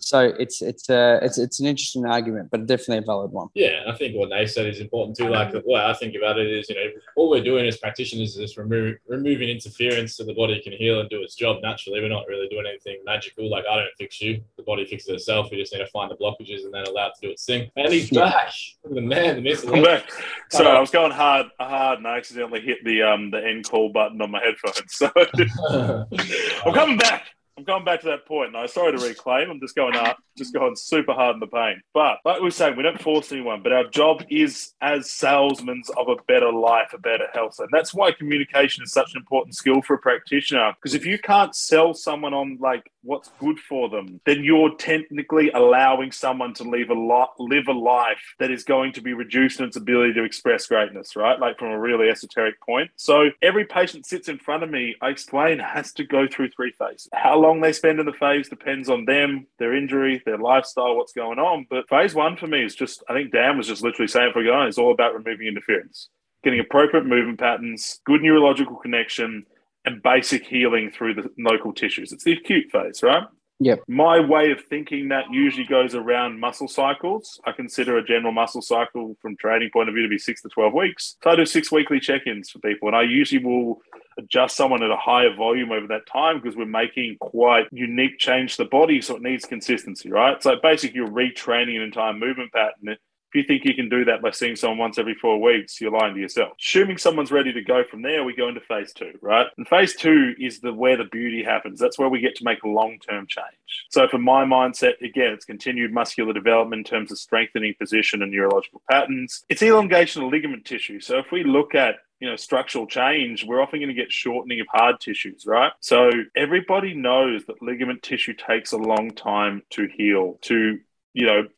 So 0.00 0.20
it's 0.38 0.62
it's 0.62 0.88
uh, 0.88 1.18
it's 1.20 1.36
it's 1.36 1.60
an 1.60 1.66
interesting 1.66 2.06
argument, 2.06 2.50
but 2.50 2.64
definitely 2.66 2.98
a 2.98 3.02
valid 3.02 3.30
one. 3.30 3.48
Yeah, 3.54 3.82
I 3.86 3.94
think 3.94 4.16
what 4.16 4.30
they 4.30 4.46
said 4.46 4.66
is 4.66 4.80
important 4.80 5.18
too. 5.18 5.28
Like 5.28 5.52
the 5.52 5.62
way 5.66 5.84
I 5.84 5.92
think 5.92 6.14
about 6.14 6.38
it 6.38 6.46
is, 6.46 6.70
you 6.70 6.76
know, 6.76 6.90
all 7.16 7.28
we're 7.28 7.44
doing 7.44 7.66
as 7.66 7.76
practitioners 7.76 8.30
is 8.30 8.36
just 8.36 8.56
remove, 8.56 8.96
removing 9.06 9.50
interference 9.50 10.16
so 10.16 10.24
the 10.24 10.32
body 10.32 10.62
can 10.62 10.72
heal 10.72 11.00
and 11.00 11.10
do 11.10 11.20
its 11.22 11.34
job 11.34 11.58
naturally. 11.62 12.00
We're 12.00 12.08
not 12.08 12.26
really 12.26 12.48
doing 12.48 12.64
anything 12.66 12.98
magical. 13.04 13.50
Like 13.50 13.64
I 13.70 13.76
don't 13.76 13.90
fix 13.98 14.20
you; 14.22 14.40
the 14.56 14.62
body 14.62 14.86
fixes 14.86 15.10
itself. 15.10 15.48
We 15.50 15.58
just 15.58 15.74
need 15.74 15.80
to 15.80 15.86
find 15.88 16.10
the 16.10 16.16
blockages 16.16 16.64
and 16.64 16.72
then 16.72 16.84
allow 16.86 17.08
it 17.08 17.14
to 17.20 17.26
do 17.26 17.30
its 17.30 17.44
thing. 17.44 17.70
And 17.76 17.92
he's 17.92 18.10
Yeah. 18.10 18.30
back. 18.30 18.52
Look 18.84 18.92
at 18.92 18.94
the 18.94 19.00
man, 19.02 19.36
the 19.36 19.42
miss. 19.42 19.66
I'm 19.66 19.82
back. 19.82 20.10
So 20.50 20.64
I 20.64 20.80
was 20.80 20.90
going 20.90 21.12
hard, 21.12 21.48
hard, 21.60 21.98
and 21.98 22.06
I 22.06 22.16
accidentally 22.16 22.60
hit 22.60 22.78
the 22.82 23.02
um 23.02 23.30
the 23.30 23.44
end 23.44 23.68
call 23.68 23.90
button 23.90 24.22
on 24.22 24.30
my 24.30 24.40
headphones. 24.40 24.84
So 24.88 25.10
I'm 26.64 26.72
coming 26.72 26.96
back. 26.96 27.24
I'm 27.58 27.64
going 27.64 27.84
back 27.84 28.00
to 28.02 28.06
that 28.06 28.24
point. 28.24 28.52
No, 28.52 28.66
sorry 28.66 28.96
to 28.96 29.04
reclaim. 29.04 29.50
I'm 29.50 29.58
just 29.58 29.74
going 29.74 29.96
up, 29.96 30.18
just 30.36 30.54
going 30.54 30.76
super 30.76 31.12
hard 31.12 31.34
in 31.34 31.40
the 31.40 31.48
pain. 31.48 31.80
But 31.92 32.18
like 32.24 32.36
we 32.36 32.44
were 32.44 32.50
saying, 32.52 32.76
we 32.76 32.84
don't 32.84 33.00
force 33.00 33.32
anyone, 33.32 33.64
but 33.64 33.72
our 33.72 33.84
job 33.88 34.22
is 34.30 34.74
as 34.80 35.10
salesmen 35.10 35.82
of 35.96 36.08
a 36.08 36.22
better 36.28 36.52
life, 36.52 36.92
a 36.92 36.98
better 36.98 37.26
health. 37.34 37.56
And 37.58 37.68
that's 37.72 37.92
why 37.92 38.12
communication 38.12 38.84
is 38.84 38.92
such 38.92 39.12
an 39.12 39.18
important 39.18 39.56
skill 39.56 39.82
for 39.82 39.94
a 39.94 39.98
practitioner. 39.98 40.72
Because 40.80 40.94
if 40.94 41.04
you 41.04 41.18
can't 41.18 41.52
sell 41.52 41.94
someone 41.94 42.32
on 42.32 42.58
like 42.60 42.92
what's 43.02 43.30
good 43.40 43.58
for 43.58 43.88
them, 43.88 44.20
then 44.24 44.44
you're 44.44 44.76
technically 44.76 45.50
allowing 45.50 46.12
someone 46.12 46.54
to 46.54 46.62
live 46.62 46.90
a 46.90 46.94
lot, 46.94 47.30
live 47.38 47.66
a 47.66 47.72
life 47.72 48.22
that 48.38 48.50
is 48.52 48.62
going 48.62 48.92
to 48.92 49.00
be 49.00 49.14
reduced 49.14 49.58
in 49.58 49.66
its 49.66 49.76
ability 49.76 50.12
to 50.12 50.22
express 50.22 50.66
greatness, 50.66 51.16
right? 51.16 51.40
Like 51.40 51.58
from 51.58 51.72
a 51.72 51.80
really 51.80 52.08
esoteric 52.08 52.60
point. 52.60 52.90
So 52.96 53.30
every 53.42 53.64
patient 53.64 54.06
sits 54.06 54.28
in 54.28 54.38
front 54.38 54.62
of 54.62 54.70
me, 54.70 54.94
I 55.00 55.08
explain, 55.08 55.58
has 55.58 55.92
to 55.94 56.04
go 56.04 56.28
through 56.28 56.50
three 56.50 56.72
phases. 56.78 57.08
How 57.12 57.38
long 57.38 57.47
they 57.60 57.72
spend 57.72 58.00
in 58.00 58.06
the 58.06 58.12
phase 58.12 58.48
depends 58.48 58.88
on 58.88 59.04
them, 59.04 59.46
their 59.58 59.74
injury, 59.74 60.22
their 60.24 60.38
lifestyle, 60.38 60.96
what's 60.96 61.12
going 61.12 61.38
on. 61.38 61.66
But 61.68 61.88
phase 61.88 62.14
one 62.14 62.36
for 62.36 62.46
me 62.46 62.64
is 62.64 62.74
just, 62.74 63.02
I 63.08 63.14
think 63.14 63.32
Dan 63.32 63.56
was 63.56 63.66
just 63.66 63.82
literally 63.82 64.08
saying 64.08 64.32
for 64.32 64.42
going, 64.42 64.68
it's 64.68 64.78
all 64.78 64.92
about 64.92 65.14
removing 65.14 65.46
interference, 65.46 66.08
getting 66.44 66.60
appropriate 66.60 67.06
movement 67.06 67.40
patterns, 67.40 68.00
good 68.04 68.22
neurological 68.22 68.76
connection, 68.76 69.44
and 69.84 70.02
basic 70.02 70.44
healing 70.46 70.90
through 70.90 71.14
the 71.14 71.30
local 71.38 71.72
tissues. 71.72 72.12
It's 72.12 72.24
the 72.24 72.32
acute 72.32 72.70
phase, 72.70 73.02
right? 73.02 73.24
Yep. 73.60 73.82
My 73.88 74.20
way 74.20 74.52
of 74.52 74.64
thinking 74.64 75.08
that 75.08 75.24
usually 75.32 75.66
goes 75.66 75.94
around 75.94 76.38
muscle 76.38 76.68
cycles. 76.68 77.40
I 77.44 77.52
consider 77.52 77.98
a 77.98 78.04
general 78.04 78.32
muscle 78.32 78.62
cycle 78.62 79.16
from 79.20 79.36
training 79.36 79.70
point 79.72 79.88
of 79.88 79.94
view 79.94 80.04
to 80.04 80.08
be 80.08 80.18
six 80.18 80.42
to 80.42 80.48
12 80.48 80.72
weeks. 80.72 81.16
So 81.24 81.30
I 81.30 81.36
do 81.36 81.44
six 81.44 81.72
weekly 81.72 81.98
check 81.98 82.26
ins 82.26 82.50
for 82.50 82.60
people, 82.60 82.88
and 82.88 82.96
I 82.96 83.02
usually 83.02 83.44
will 83.44 83.80
adjust 84.16 84.56
someone 84.56 84.82
at 84.82 84.90
a 84.90 84.96
higher 84.96 85.34
volume 85.34 85.72
over 85.72 85.88
that 85.88 86.06
time 86.06 86.40
because 86.40 86.56
we're 86.56 86.66
making 86.66 87.16
quite 87.20 87.66
unique 87.72 88.18
change 88.18 88.56
to 88.56 88.64
the 88.64 88.68
body. 88.68 89.00
So 89.00 89.16
it 89.16 89.22
needs 89.22 89.44
consistency, 89.44 90.10
right? 90.10 90.40
So 90.40 90.54
basically, 90.62 90.96
you're 90.96 91.08
retraining 91.08 91.76
an 91.76 91.82
entire 91.82 92.12
movement 92.12 92.52
pattern. 92.52 92.96
If 93.30 93.34
you 93.34 93.42
think 93.42 93.64
you 93.64 93.74
can 93.74 93.90
do 93.90 94.06
that 94.06 94.22
by 94.22 94.30
seeing 94.30 94.56
someone 94.56 94.78
once 94.78 94.98
every 94.98 95.14
four 95.14 95.40
weeks, 95.40 95.80
you're 95.80 95.90
lying 95.90 96.14
to 96.14 96.20
yourself. 96.20 96.52
Assuming 96.58 96.96
someone's 96.96 97.30
ready 97.30 97.52
to 97.52 97.60
go 97.62 97.84
from 97.84 98.00
there, 98.00 98.24
we 98.24 98.34
go 98.34 98.48
into 98.48 98.60
phase 98.62 98.94
two, 98.94 99.18
right? 99.20 99.46
And 99.58 99.68
phase 99.68 99.94
two 99.94 100.34
is 100.38 100.60
the 100.60 100.72
where 100.72 100.96
the 100.96 101.04
beauty 101.04 101.42
happens. 101.42 101.78
That's 101.78 101.98
where 101.98 102.08
we 102.08 102.20
get 102.20 102.36
to 102.36 102.44
make 102.44 102.62
a 102.62 102.68
long-term 102.68 103.26
change. 103.26 103.86
So 103.90 104.08
for 104.08 104.16
my 104.16 104.44
mindset, 104.44 105.00
again, 105.02 105.34
it's 105.34 105.44
continued 105.44 105.92
muscular 105.92 106.32
development 106.32 106.80
in 106.80 106.90
terms 106.90 107.12
of 107.12 107.18
strengthening 107.18 107.74
position 107.78 108.22
and 108.22 108.32
neurological 108.32 108.80
patterns. 108.90 109.44
It's 109.50 109.62
elongation 109.62 110.22
of 110.22 110.32
ligament 110.32 110.64
tissue. 110.64 111.00
So 111.00 111.18
if 111.18 111.30
we 111.30 111.44
look 111.44 111.74
at 111.74 111.96
you 112.20 112.28
know 112.28 112.36
structural 112.36 112.86
change, 112.86 113.44
we're 113.44 113.60
often 113.60 113.80
going 113.80 113.88
to 113.88 113.94
get 113.94 114.10
shortening 114.10 114.60
of 114.60 114.66
hard 114.72 115.00
tissues, 115.00 115.44
right? 115.46 115.72
So 115.80 116.10
everybody 116.34 116.94
knows 116.94 117.44
that 117.44 117.62
ligament 117.62 118.02
tissue 118.02 118.32
takes 118.32 118.72
a 118.72 118.78
long 118.78 119.10
time 119.10 119.62
to 119.70 119.86
heal, 119.86 120.38
to 120.42 120.78
you 121.14 121.26
know, 121.26 121.48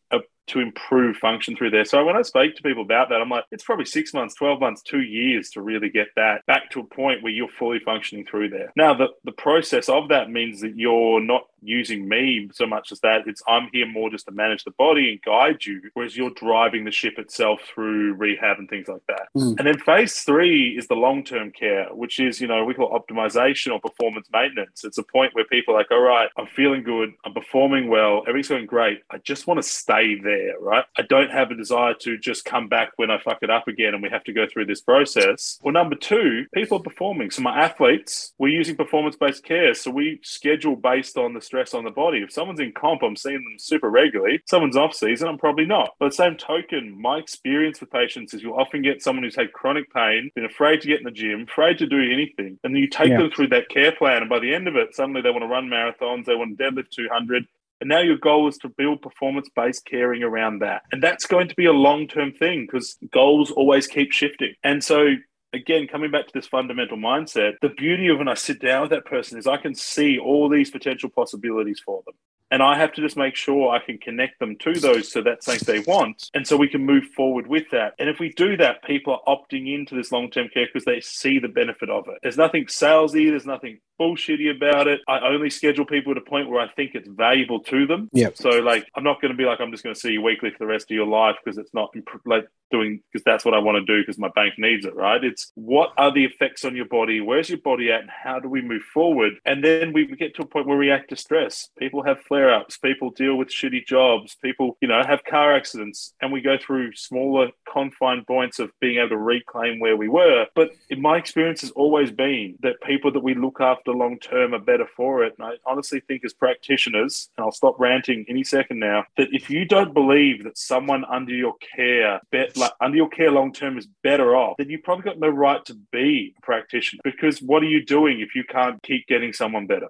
to 0.50 0.61
improve 0.61 1.16
function 1.16 1.57
through 1.57 1.71
there. 1.71 1.85
So 1.85 2.04
when 2.04 2.16
I 2.16 2.23
speak 2.23 2.57
to 2.57 2.62
people 2.62 2.83
about 2.83 3.09
that, 3.09 3.21
I'm 3.21 3.28
like, 3.28 3.45
it's 3.50 3.64
probably 3.64 3.85
six 3.85 4.12
months, 4.12 4.35
12 4.35 4.61
months, 4.61 4.83
two 4.83 5.02
years 5.02 5.50
to 5.50 5.62
really 5.62 5.88
get 5.88 6.09
that 6.16 6.45
back 6.47 6.71
to 6.71 6.80
a 6.80 6.85
point 6.85 7.23
where 7.23 7.33
you're 7.33 7.49
fully 7.59 7.78
functioning 7.80 8.26
through 8.26 8.50
there. 8.50 8.73
Now, 8.76 8.95
the, 8.95 9.09
the 9.25 9.33
process 9.33 9.88
of 9.88 10.09
that 10.09 10.30
means 10.30 10.61
that 10.61 10.76
you're 10.76 11.21
not 11.21 11.42
using 11.62 12.09
me 12.09 12.49
so 12.52 12.67
much 12.67 12.93
as 12.93 13.00
that 13.00 13.26
it's 13.26 13.43
I'm 13.47 13.69
here 13.73 13.87
more 13.87 14.11
just 14.11 14.26
to 14.26 14.33
manage 14.33 14.64
the 14.64 14.71
body 14.73 15.11
and 15.11 15.23
guide 15.23 15.64
you, 15.64 15.83
whereas 15.95 16.17
you're 16.17 16.31
driving 16.31 16.85
the 16.85 16.90
ship 16.90 17.19
itself 17.19 17.61
through 17.75 18.14
rehab 18.14 18.59
and 18.59 18.69
things 18.69 18.88
like 18.88 19.02
that. 19.09 19.29
Mm. 19.37 19.59
And 19.59 19.67
then 19.67 19.79
phase 19.79 20.21
three 20.21 20.76
is 20.76 20.87
the 20.87 20.95
long 20.95 21.25
term 21.25 21.50
care, 21.50 21.87
which 21.93 22.21
is, 22.21 22.40
you 22.40 22.47
know, 22.47 22.64
we 22.64 22.75
call 22.75 22.99
optimization 22.99 23.73
or 23.73 23.81
performance 23.81 24.29
maintenance. 24.33 24.85
It's 24.85 24.99
a 24.99 25.02
point 25.02 25.35
where 25.35 25.45
people 25.45 25.75
are 25.75 25.79
like, 25.79 25.90
all 25.90 26.00
right, 26.00 26.29
I'm 26.37 26.47
feeling 26.47 26.83
good, 26.83 27.12
I'm 27.25 27.35
performing 27.35 27.88
well, 27.88 28.23
everything's 28.29 28.49
going 28.49 28.67
great. 28.67 29.02
I 29.11 29.19
just 29.19 29.47
want 29.47 29.62
to 29.62 29.69
stay 29.69 30.19
there, 30.21 30.59
right? 30.61 30.85
I 30.97 31.02
don't 31.02 31.31
have 31.31 31.50
a 31.50 31.55
desire 31.55 31.95
to 32.00 32.19
just 32.19 32.45
come 32.45 32.69
back 32.69 32.93
when 32.97 33.11
I 33.11 33.19
fuck 33.19 33.38
it 33.43 33.50
up 33.50 33.69
again 33.69 33.95
and 33.95 34.02
we 34.02 34.11
have 34.11 34.25
to 34.25 34.33
go 34.33 34.47
through 34.47 34.67
this 34.67 34.81
process. 34.81 35.59
Well, 35.62 35.73
number 35.73 35.97
two, 35.97 36.47
people 36.55 36.79
are 36.79 36.83
performing. 36.83 37.31
So 37.31 37.43
my 37.43 37.59
athletes, 37.59 38.33
we're 38.38 38.49
using 38.49 38.76
performance 38.76 39.17
based 39.17 39.45
care. 39.45 39.75
So 39.75 39.90
we 39.90 40.21
schedule 40.23 40.76
based 40.76 41.17
on 41.17 41.35
the 41.35 41.40
stress 41.50 41.75
on 41.75 41.83
the 41.83 41.90
body. 41.90 42.19
If 42.19 42.30
someone's 42.33 42.61
in 42.61 42.71
comp, 42.71 43.02
I'm 43.02 43.16
seeing 43.16 43.35
them 43.42 43.59
super 43.59 43.90
regularly. 43.90 44.40
Someone's 44.47 44.76
off 44.76 44.95
season, 44.95 45.26
I'm 45.26 45.37
probably 45.37 45.66
not. 45.66 45.90
But 45.99 46.11
the 46.11 46.14
same 46.14 46.37
token, 46.37 46.97
my 46.97 47.19
experience 47.19 47.80
with 47.80 47.90
patients 47.90 48.33
is 48.33 48.40
you'll 48.40 48.54
often 48.54 48.83
get 48.83 49.02
someone 49.02 49.25
who's 49.25 49.35
had 49.35 49.52
chronic 49.52 49.92
pain, 49.92 50.30
been 50.37 50.45
afraid 50.45 50.80
to 50.83 50.87
get 50.87 50.99
in 50.99 51.04
the 51.04 51.11
gym, 51.11 51.47
afraid 51.50 51.76
to 51.78 51.88
do 51.88 52.00
anything. 52.00 52.57
And 52.62 52.73
then 52.73 52.76
you 52.76 52.87
take 52.88 53.09
Yeah. 53.11 53.19
them 53.19 53.33
through 53.33 53.49
that 53.49 53.69
care 53.69 53.90
plan. 53.90 54.19
And 54.21 54.30
by 54.30 54.38
the 54.38 54.54
end 54.54 54.69
of 54.69 54.76
it, 54.76 54.95
suddenly 54.95 55.23
they 55.23 55.30
want 55.33 55.42
to 55.42 55.49
run 55.49 55.66
marathons, 55.69 56.25
they 56.25 56.37
want 56.37 56.57
to 56.57 56.62
deadlift 56.64 56.90
200. 56.90 57.45
And 57.80 57.88
now 57.88 57.99
your 58.00 58.19
goal 58.19 58.47
is 58.47 58.57
to 58.59 58.69
build 58.69 59.02
performance 59.02 59.49
based 59.57 59.87
caring 59.87 60.23
around 60.23 60.61
that. 60.61 60.83
And 60.92 61.02
that's 61.02 61.26
going 61.26 61.49
to 61.49 61.57
be 61.57 61.64
a 61.64 61.73
long 61.73 62.07
term 62.07 62.30
thing 62.30 62.66
because 62.66 62.97
goals 63.11 63.50
always 63.50 63.88
keep 63.88 64.12
shifting. 64.12 64.54
And 64.62 64.85
so 64.85 65.16
again, 65.52 65.87
coming 65.87 66.11
back 66.11 66.26
to 66.26 66.33
this 66.33 66.47
fundamental 66.47 66.97
mindset, 66.97 67.54
the 67.61 67.71
beauty 67.71 68.09
of 68.09 68.19
when 68.19 68.28
I 68.28 68.35
sit 68.35 68.61
down 68.61 68.83
with 68.83 68.90
that 68.90 69.04
person 69.04 69.38
is 69.38 69.47
I 69.47 69.57
can 69.57 69.75
see 69.75 70.19
all 70.19 70.49
these 70.49 70.71
potential 70.71 71.11
possibilities 71.11 71.80
for 71.85 72.02
them. 72.07 72.14
And 72.50 72.62
I 72.62 72.76
have 72.76 72.92
to 72.95 73.00
just 73.00 73.16
make 73.16 73.37
sure 73.37 73.71
I 73.71 73.78
can 73.78 73.99
connect 73.99 74.38
them 74.40 74.57
to 74.61 74.75
those 74.75 75.11
so 75.11 75.23
that's 75.23 75.47
something 75.47 75.64
they 75.66 75.80
want. 75.80 76.28
And 76.35 76.47
so 76.47 76.57
we 76.57 76.69
can 76.69 76.85
move 76.85 77.04
forward 77.16 77.47
with 77.47 77.71
that. 77.71 77.95
And 77.99 78.09
if 78.09 78.19
we 78.19 78.30
do 78.30 78.57
that, 78.57 78.83
people 78.85 79.19
are 79.26 79.37
opting 79.37 79.73
into 79.73 79.95
this 79.95 80.12
long 80.12 80.30
term 80.30 80.49
care 80.52 80.66
because 80.66 80.85
they 80.85 81.00
see 81.00 81.38
the 81.38 81.49
benefit 81.49 81.90
of 81.90 82.09
it. 82.09 82.19
There's 82.23 82.37
nothing 82.37 82.66
salesy, 82.66 83.30
there's 83.30 83.47
nothing 83.47 83.80
bullshitty 84.00 84.54
about 84.54 84.88
it. 84.88 85.00
I 85.07 85.21
only 85.21 85.50
schedule 85.50 85.85
people 85.85 86.12
at 86.12 86.19
a 86.19 86.23
point 86.23 86.49
where 86.49 86.61
I 86.61 86.69
think 86.69 86.92
it's 86.95 87.09
valuable 87.09 87.61
to 87.64 87.87
them. 87.87 88.09
Yep. 88.12 88.37
So, 88.38 88.49
like, 88.49 88.87
I'm 88.97 89.04
not 89.04 89.21
going 89.21 89.33
to 89.33 89.37
be 89.37 89.45
like, 89.45 89.61
I'm 89.61 89.71
just 89.71 89.85
going 89.85 89.95
to 89.95 90.00
see 90.00 90.12
you 90.12 90.23
weekly 90.23 90.50
for 90.50 90.59
the 90.59 90.66
rest 90.66 90.90
of 90.90 90.95
your 90.95 91.07
life 91.07 91.37
because 91.45 91.59
it's 91.59 91.75
not 91.75 91.90
imp- 91.95 92.09
like 92.25 92.49
doing 92.71 93.02
because 93.12 93.25
that's 93.25 93.45
what 93.45 93.54
I 93.54 93.59
want 93.59 93.85
to 93.85 93.92
do 93.92 94.02
because 94.02 94.19
my 94.19 94.30
bank 94.35 94.54
needs 94.57 94.87
it, 94.87 94.95
right? 94.95 95.23
It's 95.23 95.52
what 95.54 95.92
are 95.99 96.12
the 96.12 96.25
effects 96.25 96.64
on 96.64 96.75
your 96.75 96.87
body? 96.87 97.21
Where's 97.21 97.50
your 97.50 97.59
body 97.59 97.90
at? 97.92 98.00
And 98.00 98.11
how 98.11 98.38
do 98.38 98.49
we 98.49 98.62
move 98.62 98.83
forward? 98.83 99.35
And 99.45 99.62
then 99.62 99.92
we 99.92 100.07
get 100.07 100.35
to 100.37 100.42
a 100.42 100.47
point 100.47 100.66
where 100.66 100.78
we 100.78 100.87
react 100.87 101.11
to 101.11 101.16
stress. 101.16 101.69
People 101.78 102.02
have 102.04 102.21
flare 102.40 102.54
ups, 102.54 102.78
people 102.78 103.11
deal 103.11 103.37
with 103.37 103.49
shitty 103.49 103.87
jobs, 103.87 104.37
people, 104.42 104.76
you 104.80 104.88
know, 104.88 105.02
have 105.06 105.25
car 105.25 105.54
accidents, 105.54 106.14
and 106.20 106.32
we 106.32 106.40
go 106.40 106.56
through 106.59 106.94
smaller 106.94 107.49
confined 107.70 108.26
points 108.26 108.59
of 108.59 108.70
being 108.80 108.99
able 108.99 109.11
to 109.11 109.16
reclaim 109.16 109.80
where 109.80 109.97
we 109.97 110.09
were. 110.09 110.47
But 110.54 110.70
in 110.88 111.00
my 111.00 111.16
experience 111.16 111.61
has 111.61 111.70
always 111.73 112.11
been 112.11 112.56
that 112.62 112.80
people 112.82 113.12
that 113.12 113.23
we 113.23 113.35
look 113.35 113.61
after 113.61 113.92
long 113.92 114.18
term 114.18 114.54
are 114.54 114.59
better 114.59 114.87
for 114.97 115.25
it. 115.25 115.35
And 115.38 115.47
I 115.47 115.52
honestly 115.66 116.00
think 116.00 116.25
as 116.25 116.32
practitioners, 116.32 117.28
and 117.37 117.44
I'll 117.44 117.52
stop 117.52 117.78
ranting 117.78 118.25
any 118.28 118.44
second 118.44 118.78
now, 118.78 119.04
that 119.16 119.28
if 119.32 119.50
you 119.50 119.64
don't 119.64 119.94
believe 119.94 120.44
that 120.44 120.56
someone 120.56 121.04
under 121.04 121.35
your 121.35 121.54
care, 121.76 122.20
like 122.32 122.73
under 122.80 122.97
your 122.97 123.09
care 123.09 123.30
long 123.30 123.52
term 123.52 123.78
is 123.78 123.87
better 124.02 124.35
off, 124.35 124.56
then 124.59 124.70
you've 124.70 124.82
probably 124.82 125.04
got 125.04 125.18
no 125.18 125.28
right 125.28 125.64
to 125.66 125.75
be 125.92 126.35
a 126.38 126.40
practitioner. 126.42 127.00
Because 127.04 127.42
what 127.42 127.62
are 127.62 127.68
you 127.68 127.85
doing 127.85 128.20
if 128.20 128.35
you 128.35 128.44
can't 128.44 128.82
keep 128.82 129.06
getting 129.06 129.32
someone 129.32 129.66
better? 129.66 129.88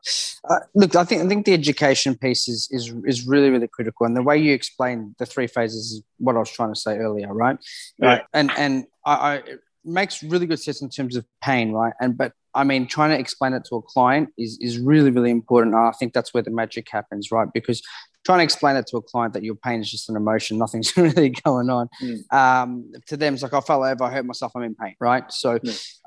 Uh, 0.48 0.56
look, 0.74 0.96
I 0.96 1.04
think 1.04 1.22
I 1.22 1.28
think 1.28 1.46
the 1.46 1.54
education 1.54 2.16
piece 2.16 2.39
is 2.48 2.68
is 2.70 2.92
is 3.04 3.26
really 3.26 3.50
really 3.50 3.68
critical, 3.68 4.06
and 4.06 4.16
the 4.16 4.22
way 4.22 4.36
you 4.36 4.52
explain 4.52 5.14
the 5.18 5.26
three 5.26 5.46
phases 5.46 5.92
is 5.92 6.02
what 6.18 6.36
I 6.36 6.38
was 6.38 6.50
trying 6.50 6.72
to 6.72 6.80
say 6.80 6.98
earlier, 6.98 7.32
right? 7.32 7.58
Right. 8.00 8.22
And 8.32 8.50
and 8.56 8.84
I, 9.04 9.14
I 9.14 9.34
it 9.36 9.60
makes 9.84 10.22
really 10.22 10.46
good 10.46 10.60
sense 10.60 10.82
in 10.82 10.90
terms 10.90 11.16
of 11.16 11.24
pain, 11.42 11.72
right? 11.72 11.92
And 12.00 12.16
but 12.16 12.32
I 12.54 12.64
mean, 12.64 12.86
trying 12.86 13.10
to 13.10 13.18
explain 13.18 13.52
it 13.52 13.64
to 13.66 13.76
a 13.76 13.82
client 13.82 14.30
is 14.36 14.58
is 14.60 14.78
really 14.78 15.10
really 15.10 15.30
important. 15.30 15.74
And 15.74 15.86
I 15.86 15.92
think 15.92 16.12
that's 16.12 16.34
where 16.34 16.42
the 16.42 16.50
magic 16.50 16.88
happens, 16.90 17.30
right? 17.30 17.48
Because 17.52 17.82
trying 18.24 18.38
to 18.38 18.44
explain 18.44 18.76
it 18.76 18.86
to 18.88 18.96
a 18.98 19.02
client 19.02 19.32
that 19.34 19.42
your 19.42 19.54
pain 19.54 19.80
is 19.80 19.90
just 19.90 20.08
an 20.08 20.16
emotion, 20.16 20.58
nothing's 20.58 20.96
really 20.96 21.30
going 21.30 21.70
on. 21.70 21.88
Mm. 22.02 22.32
Um, 22.32 22.92
to 23.06 23.16
them, 23.16 23.34
it's 23.34 23.42
like 23.42 23.54
I 23.54 23.60
fell 23.60 23.84
over, 23.84 24.04
I 24.04 24.10
hurt 24.12 24.26
myself, 24.26 24.52
I'm 24.54 24.62
in 24.62 24.74
pain, 24.74 24.94
right? 25.00 25.30
So, 25.32 25.58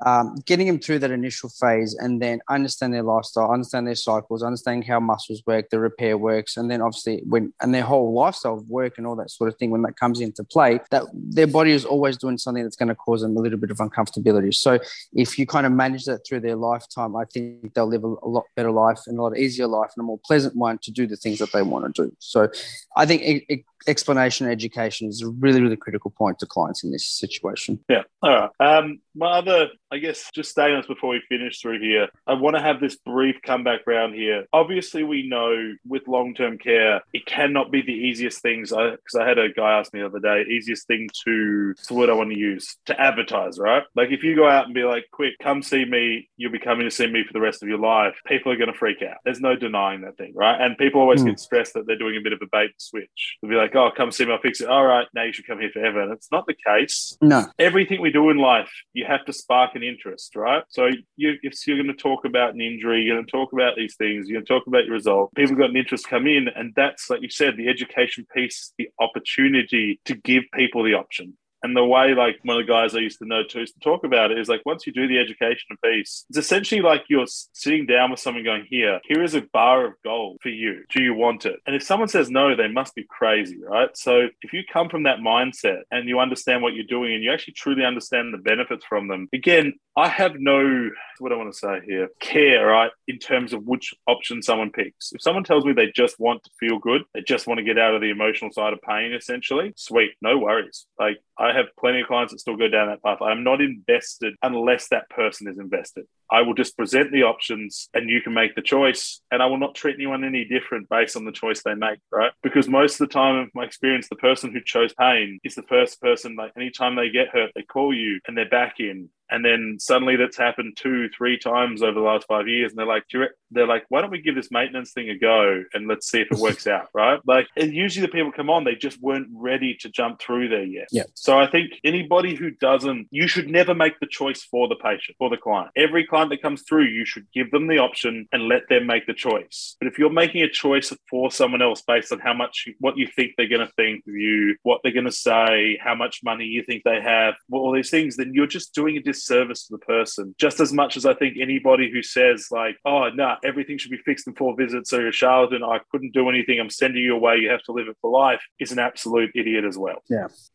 um, 0.06 0.36
getting 0.46 0.66
them 0.66 0.78
through 0.78 1.00
that 1.00 1.10
initial 1.10 1.48
phase 1.48 1.94
and 1.94 2.22
then 2.22 2.40
understand 2.48 2.94
their 2.94 3.02
lifestyle, 3.02 3.50
understand 3.50 3.86
their 3.86 3.94
cycles, 3.94 4.42
understanding 4.42 4.86
how 4.86 5.00
muscles 5.00 5.42
work, 5.46 5.70
the 5.70 5.78
repair 5.78 6.16
works, 6.16 6.56
and 6.56 6.70
then 6.70 6.80
obviously 6.80 7.22
when 7.26 7.52
and 7.60 7.74
their 7.74 7.82
whole 7.82 8.12
lifestyle 8.14 8.54
of 8.54 8.68
work 8.68 8.98
and 8.98 9.06
all 9.06 9.16
that 9.16 9.30
sort 9.30 9.48
of 9.48 9.56
thing 9.58 9.70
when 9.70 9.82
that 9.82 9.98
comes 9.98 10.20
into 10.20 10.44
play, 10.44 10.80
that 10.90 11.04
their 11.12 11.46
body 11.46 11.72
is 11.72 11.84
always 11.84 12.16
doing 12.16 12.38
something 12.38 12.62
that's 12.62 12.76
going 12.76 12.88
to 12.88 12.94
cause 12.94 13.22
them 13.22 13.36
a 13.36 13.40
little 13.40 13.58
bit 13.58 13.70
of 13.70 13.78
uncomfortability. 13.78 14.54
So, 14.54 14.78
if 15.12 15.38
you 15.38 15.46
kind 15.46 15.66
of 15.66 15.72
manage 15.72 16.04
that 16.04 16.26
through 16.26 16.40
their 16.40 16.56
lifetime, 16.56 17.16
I 17.16 17.24
think 17.24 17.74
they'll 17.74 17.86
live 17.86 18.04
a, 18.04 18.14
a 18.22 18.28
lot 18.28 18.44
better 18.54 18.70
life 18.70 19.00
and 19.06 19.18
a 19.18 19.22
lot 19.22 19.36
easier 19.36 19.66
life 19.66 19.90
and 19.96 20.02
a 20.02 20.06
more 20.06 20.20
pleasant 20.24 20.54
one 20.56 20.78
to 20.82 20.90
do 20.90 21.06
the 21.06 21.16
things 21.16 21.38
that 21.38 21.52
they 21.52 21.62
want 21.62 21.94
to 21.94 22.03
do. 22.03 22.03
So, 22.18 22.48
I 22.96 23.06
think 23.06 23.22
it, 23.22 23.44
e- 23.52 23.64
explanation 23.86 24.46
and 24.46 24.52
education 24.52 25.08
is 25.08 25.22
a 25.22 25.28
really, 25.28 25.60
really 25.60 25.76
critical 25.76 26.10
point 26.10 26.38
to 26.40 26.46
clients 26.46 26.84
in 26.84 26.90
this 26.92 27.06
situation. 27.06 27.78
Yeah. 27.88 28.02
All 28.22 28.30
right. 28.30 28.50
Um, 28.60 29.00
my 29.14 29.30
other, 29.38 29.68
I 29.92 29.98
guess, 29.98 30.30
just 30.34 30.50
staying 30.50 30.76
this 30.76 30.86
before 30.86 31.10
we 31.10 31.22
finish 31.28 31.60
through 31.60 31.80
here, 31.80 32.08
I 32.26 32.34
want 32.34 32.56
to 32.56 32.62
have 32.62 32.80
this 32.80 32.96
brief 32.96 33.36
comeback 33.44 33.80
round 33.86 34.14
here. 34.14 34.44
Obviously, 34.52 35.04
we 35.04 35.28
know 35.28 35.74
with 35.86 36.08
long 36.08 36.34
term 36.34 36.58
care, 36.58 37.00
it 37.12 37.26
cannot 37.26 37.70
be 37.70 37.82
the 37.82 37.92
easiest 37.92 38.42
things. 38.42 38.72
i 38.72 38.90
Because 38.90 39.14
I, 39.20 39.28
had 39.28 39.38
a 39.38 39.52
guy 39.52 39.78
ask 39.78 39.92
me 39.94 40.00
the 40.00 40.06
other 40.06 40.18
day, 40.20 40.44
easiest 40.50 40.86
thing 40.86 41.08
to, 41.24 41.74
the 41.88 41.94
word 41.94 42.10
I 42.10 42.14
want 42.14 42.32
to 42.32 42.38
use, 42.38 42.76
to 42.86 43.00
advertise, 43.00 43.58
right? 43.58 43.84
Like 43.94 44.10
if 44.10 44.24
you 44.24 44.34
go 44.34 44.48
out 44.48 44.64
and 44.66 44.74
be 44.74 44.82
like, 44.84 45.04
quick, 45.12 45.34
come 45.40 45.62
see 45.62 45.84
me, 45.84 46.28
you'll 46.36 46.52
be 46.52 46.58
coming 46.58 46.84
to 46.84 46.90
see 46.90 47.06
me 47.06 47.24
for 47.24 47.32
the 47.32 47.40
rest 47.40 47.62
of 47.62 47.68
your 47.68 47.78
life, 47.78 48.14
people 48.26 48.50
are 48.50 48.56
going 48.56 48.72
to 48.72 48.78
freak 48.78 49.02
out. 49.02 49.18
There's 49.24 49.40
no 49.40 49.54
denying 49.56 50.00
that 50.02 50.16
thing, 50.16 50.32
right? 50.34 50.60
And 50.60 50.76
people 50.76 51.00
always 51.00 51.22
Hmm. 51.22 51.28
get 51.28 51.40
stressed 51.40 51.74
that 51.74 51.86
they're 51.86 51.96
doing 51.96 52.16
a 52.16 52.20
bit 52.20 52.32
of 52.32 52.40
a 52.42 52.46
bait 52.50 52.64
and 52.64 52.72
switch. 52.78 53.36
They'll 53.40 53.50
be 53.50 53.56
like, 53.56 53.63
oh, 53.74 53.90
come 53.96 54.10
see 54.10 54.24
me, 54.24 54.32
I'll 54.32 54.40
fix 54.40 54.60
it. 54.60 54.68
All 54.68 54.84
right, 54.84 55.06
now 55.14 55.24
you 55.24 55.32
should 55.32 55.46
come 55.46 55.60
here 55.60 55.70
forever. 55.72 56.00
And 56.00 56.12
it's 56.12 56.30
not 56.30 56.46
the 56.46 56.54
case 56.54 57.16
No, 57.20 57.46
everything 57.58 58.00
we 58.00 58.10
do 58.10 58.30
in 58.30 58.38
life, 58.38 58.70
you 58.92 59.04
have 59.06 59.24
to 59.26 59.32
spark 59.32 59.74
an 59.74 59.82
interest, 59.82 60.36
right? 60.36 60.62
So 60.68 60.88
you, 61.16 61.34
if 61.42 61.66
you're 61.66 61.76
going 61.76 61.94
to 61.94 62.02
talk 62.02 62.24
about 62.24 62.54
an 62.54 62.60
injury, 62.60 63.02
you're 63.02 63.16
going 63.16 63.26
to 63.26 63.30
talk 63.30 63.52
about 63.52 63.76
these 63.76 63.96
things, 63.96 64.28
you're 64.28 64.40
going 64.40 64.46
to 64.46 64.52
talk 64.52 64.66
about 64.66 64.84
your 64.84 64.94
result. 64.94 65.34
People 65.34 65.56
got 65.56 65.70
an 65.70 65.76
interest 65.76 66.08
come 66.08 66.26
in, 66.26 66.48
and 66.48 66.72
that's 66.76 67.10
like 67.10 67.22
you 67.22 67.30
said, 67.30 67.56
the 67.56 67.68
education 67.68 68.26
piece, 68.34 68.54
is 68.54 68.72
the 68.78 68.88
opportunity 69.00 70.00
to 70.04 70.14
give 70.14 70.44
people 70.54 70.82
the 70.82 70.94
option. 70.94 71.36
And 71.64 71.74
the 71.74 71.84
way, 71.84 72.14
like 72.14 72.38
one 72.42 72.60
of 72.60 72.66
the 72.66 72.70
guys 72.70 72.94
I 72.94 72.98
used 72.98 73.18
to 73.20 73.24
know 73.24 73.42
too, 73.42 73.60
used 73.60 73.72
to 73.72 73.80
talk 73.80 74.04
about 74.04 74.30
it 74.30 74.38
is 74.38 74.48
like 74.48 74.60
once 74.66 74.86
you 74.86 74.92
do 74.92 75.08
the 75.08 75.18
education 75.18 75.78
piece, 75.82 76.26
it's 76.28 76.38
essentially 76.38 76.82
like 76.82 77.04
you're 77.08 77.26
sitting 77.26 77.86
down 77.86 78.10
with 78.10 78.20
someone 78.20 78.44
going, 78.44 78.66
Here, 78.68 79.00
here 79.04 79.22
is 79.22 79.34
a 79.34 79.40
bar 79.40 79.86
of 79.86 79.94
gold 80.04 80.40
for 80.42 80.50
you. 80.50 80.84
Do 80.90 81.02
you 81.02 81.14
want 81.14 81.46
it? 81.46 81.58
And 81.66 81.74
if 81.74 81.82
someone 81.82 82.08
says 82.08 82.28
no, 82.28 82.54
they 82.54 82.68
must 82.68 82.94
be 82.94 83.04
crazy, 83.08 83.58
right? 83.64 83.88
So 83.96 84.28
if 84.42 84.52
you 84.52 84.62
come 84.70 84.90
from 84.90 85.04
that 85.04 85.20
mindset 85.20 85.82
and 85.90 86.06
you 86.06 86.20
understand 86.20 86.62
what 86.62 86.74
you're 86.74 86.84
doing 86.84 87.14
and 87.14 87.24
you 87.24 87.32
actually 87.32 87.54
truly 87.54 87.84
understand 87.84 88.34
the 88.34 88.38
benefits 88.38 88.84
from 88.84 89.08
them, 89.08 89.30
again, 89.32 89.72
I 89.96 90.08
have 90.08 90.34
no, 90.36 90.90
what 91.18 91.32
I 91.32 91.36
want 91.36 91.52
to 91.52 91.58
say 91.58 91.80
here, 91.86 92.08
care, 92.20 92.66
right, 92.66 92.90
in 93.06 93.18
terms 93.18 93.52
of 93.52 93.64
which 93.64 93.94
option 94.08 94.42
someone 94.42 94.70
picks. 94.70 95.12
If 95.12 95.22
someone 95.22 95.44
tells 95.44 95.64
me 95.64 95.72
they 95.72 95.92
just 95.94 96.18
want 96.18 96.42
to 96.44 96.50
feel 96.58 96.78
good, 96.78 97.04
they 97.14 97.22
just 97.22 97.46
want 97.46 97.58
to 97.58 97.64
get 97.64 97.78
out 97.78 97.94
of 97.94 98.00
the 98.00 98.10
emotional 98.10 98.50
side 98.50 98.72
of 98.72 98.82
pain, 98.82 99.12
essentially, 99.12 99.72
sweet, 99.76 100.10
no 100.20 100.36
worries. 100.36 100.86
Like, 100.98 101.18
I 101.38 101.53
have 101.54 101.66
plenty 101.78 102.00
of 102.00 102.06
clients 102.06 102.32
that 102.32 102.40
still 102.40 102.56
go 102.56 102.68
down 102.68 102.88
that 102.88 103.02
path. 103.02 103.22
I'm 103.22 103.44
not 103.44 103.60
invested 103.60 104.34
unless 104.42 104.88
that 104.88 105.08
person 105.10 105.48
is 105.48 105.58
invested. 105.58 106.04
I 106.30 106.42
will 106.42 106.54
just 106.54 106.76
present 106.76 107.12
the 107.12 107.22
options 107.22 107.88
and 107.94 108.10
you 108.10 108.20
can 108.20 108.34
make 108.34 108.54
the 108.54 108.62
choice. 108.62 109.20
And 109.30 109.42
I 109.42 109.46
will 109.46 109.58
not 109.58 109.74
treat 109.74 109.96
anyone 109.96 110.24
any 110.24 110.44
different 110.44 110.88
based 110.88 111.16
on 111.16 111.24
the 111.24 111.32
choice 111.32 111.62
they 111.62 111.74
make, 111.74 111.98
right? 112.10 112.32
Because 112.42 112.68
most 112.68 113.00
of 113.00 113.08
the 113.08 113.12
time, 113.12 113.36
in 113.36 113.50
my 113.54 113.64
experience, 113.64 114.08
the 114.08 114.16
person 114.16 114.52
who 114.52 114.60
chose 114.64 114.92
pain 114.94 115.38
is 115.44 115.54
the 115.54 115.62
first 115.62 116.00
person, 116.00 116.36
like 116.36 116.52
anytime 116.56 116.96
they 116.96 117.10
get 117.10 117.28
hurt, 117.28 117.52
they 117.54 117.62
call 117.62 117.94
you 117.94 118.20
and 118.26 118.36
they're 118.36 118.48
back 118.48 118.80
in 118.80 119.08
and 119.34 119.44
then 119.44 119.76
suddenly 119.80 120.16
that's 120.16 120.36
happened 120.36 120.76
two, 120.76 121.08
three 121.16 121.38
times 121.38 121.82
over 121.82 121.98
the 121.98 122.06
last 122.06 122.26
five 122.26 122.48
years, 122.48 122.70
and 122.70 122.78
they're 122.78 122.86
like, 122.86 123.04
"Do 123.10 123.18
you 123.18 123.24
re-" 123.24 123.30
they're 123.54 123.66
like, 123.66 123.84
why 123.88 124.00
don't 124.00 124.10
we 124.10 124.20
give 124.20 124.34
this 124.34 124.50
maintenance 124.50 124.92
thing 124.92 125.08
a 125.08 125.16
go 125.16 125.62
and 125.72 125.88
let's 125.88 126.10
see 126.10 126.20
if 126.20 126.30
it 126.30 126.38
works 126.38 126.66
out, 126.66 126.88
right? 126.94 127.20
Like, 127.26 127.46
and 127.56 127.72
usually 127.72 128.04
the 128.04 128.12
people 128.12 128.32
come 128.32 128.50
on, 128.50 128.64
they 128.64 128.74
just 128.74 129.00
weren't 129.00 129.28
ready 129.32 129.76
to 129.80 129.88
jump 129.88 130.20
through 130.20 130.48
there 130.48 130.64
yet. 130.64 130.88
Yeah. 130.90 131.04
So 131.14 131.38
I 131.38 131.46
think 131.46 131.72
anybody 131.84 132.34
who 132.34 132.50
doesn't, 132.50 133.08
you 133.10 133.28
should 133.28 133.48
never 133.48 133.74
make 133.74 133.98
the 134.00 134.06
choice 134.06 134.42
for 134.42 134.68
the 134.68 134.76
patient, 134.76 135.16
for 135.18 135.30
the 135.30 135.36
client. 135.36 135.70
Every 135.76 136.06
client 136.06 136.30
that 136.30 136.42
comes 136.42 136.62
through, 136.68 136.84
you 136.84 137.06
should 137.06 137.26
give 137.32 137.50
them 137.50 137.68
the 137.68 137.78
option 137.78 138.28
and 138.32 138.48
let 138.48 138.62
them 138.68 138.86
make 138.86 139.06
the 139.06 139.14
choice. 139.14 139.76
But 139.80 139.88
if 139.88 139.98
you're 139.98 140.10
making 140.10 140.42
a 140.42 140.50
choice 140.50 140.92
for 141.08 141.30
someone 141.30 141.62
else 141.62 141.82
based 141.86 142.12
on 142.12 142.18
how 142.18 142.34
much, 142.34 142.68
what 142.80 142.98
you 142.98 143.06
think 143.06 143.32
they're 143.36 143.48
going 143.48 143.66
to 143.66 143.72
think 143.74 144.04
of 144.06 144.14
you, 144.14 144.56
what 144.62 144.80
they're 144.82 144.92
going 144.92 145.04
to 145.04 145.12
say, 145.12 145.78
how 145.82 145.94
much 145.94 146.20
money 146.24 146.44
you 146.44 146.64
think 146.64 146.82
they 146.84 147.00
have, 147.00 147.34
all 147.52 147.72
these 147.72 147.90
things, 147.90 148.16
then 148.16 148.32
you're 148.34 148.46
just 148.46 148.74
doing 148.74 148.96
a 148.96 149.02
disservice 149.02 149.23
to 149.26 149.66
the 149.70 149.78
person. 149.78 150.34
Just 150.38 150.60
as 150.60 150.72
much 150.72 150.96
as 150.96 151.06
I 151.06 151.14
think 151.14 151.36
anybody 151.40 151.90
who 151.90 152.02
says 152.02 152.48
like, 152.50 152.76
"Oh, 152.84 153.08
no, 153.10 153.36
everything 153.44 153.78
should 153.78 153.90
be 153.90 153.98
fixed 153.98 154.26
in 154.26 154.34
four 154.34 154.56
visits," 154.56 154.90
so 154.90 154.98
you're 154.98 155.08
a 155.08 155.12
charlatan, 155.12 155.62
I 155.62 155.80
couldn't 155.90 156.12
do 156.12 156.28
anything, 156.28 156.60
I'm 156.60 156.70
sending 156.70 157.02
you 157.02 157.14
away, 157.14 157.38
you 157.38 157.50
have 157.50 157.62
to 157.64 157.72
live 157.72 157.88
it 157.88 157.96
for 158.00 158.10
life, 158.10 158.42
is 158.60 158.72
an 158.72 158.78
absolute 158.78 159.30
idiot 159.34 159.64
as 159.64 159.78
well. 159.78 160.02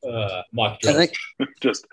Uh, 0.07 0.41
Mike 0.53 0.79
I 0.85 0.93
think 0.93 1.13
just 1.61 1.85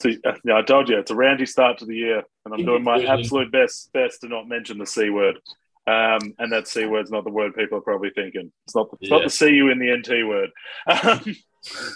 so 0.00 0.10
yeah, 0.44 0.56
I 0.56 0.62
told 0.62 0.88
you 0.88 0.98
it's 0.98 1.10
a 1.10 1.14
roundy 1.14 1.46
start 1.46 1.78
to 1.78 1.86
the 1.86 1.96
year, 1.96 2.22
and 2.44 2.54
I'm 2.54 2.64
doing 2.64 2.84
my 2.84 3.02
absolute 3.04 3.50
best 3.50 3.90
best 3.92 4.20
to 4.20 4.28
not 4.28 4.48
mention 4.48 4.78
the 4.78 4.86
c 4.86 5.10
word. 5.10 5.38
Um, 5.88 6.34
and 6.38 6.52
that 6.52 6.66
c 6.66 6.84
word's 6.86 7.10
not 7.12 7.22
the 7.24 7.30
word 7.30 7.54
people 7.54 7.78
are 7.78 7.82
probably 7.82 8.10
thinking. 8.14 8.50
It's 8.66 8.74
not. 8.74 8.88
It's 9.00 9.10
not 9.10 9.20
Yeah. 9.20 9.26
the 9.26 9.30
c 9.30 9.50
u 9.50 9.70
in 9.70 9.78
the 9.78 9.90
nt 9.96 10.26
word. 10.28 10.50
Um, 11.02 11.36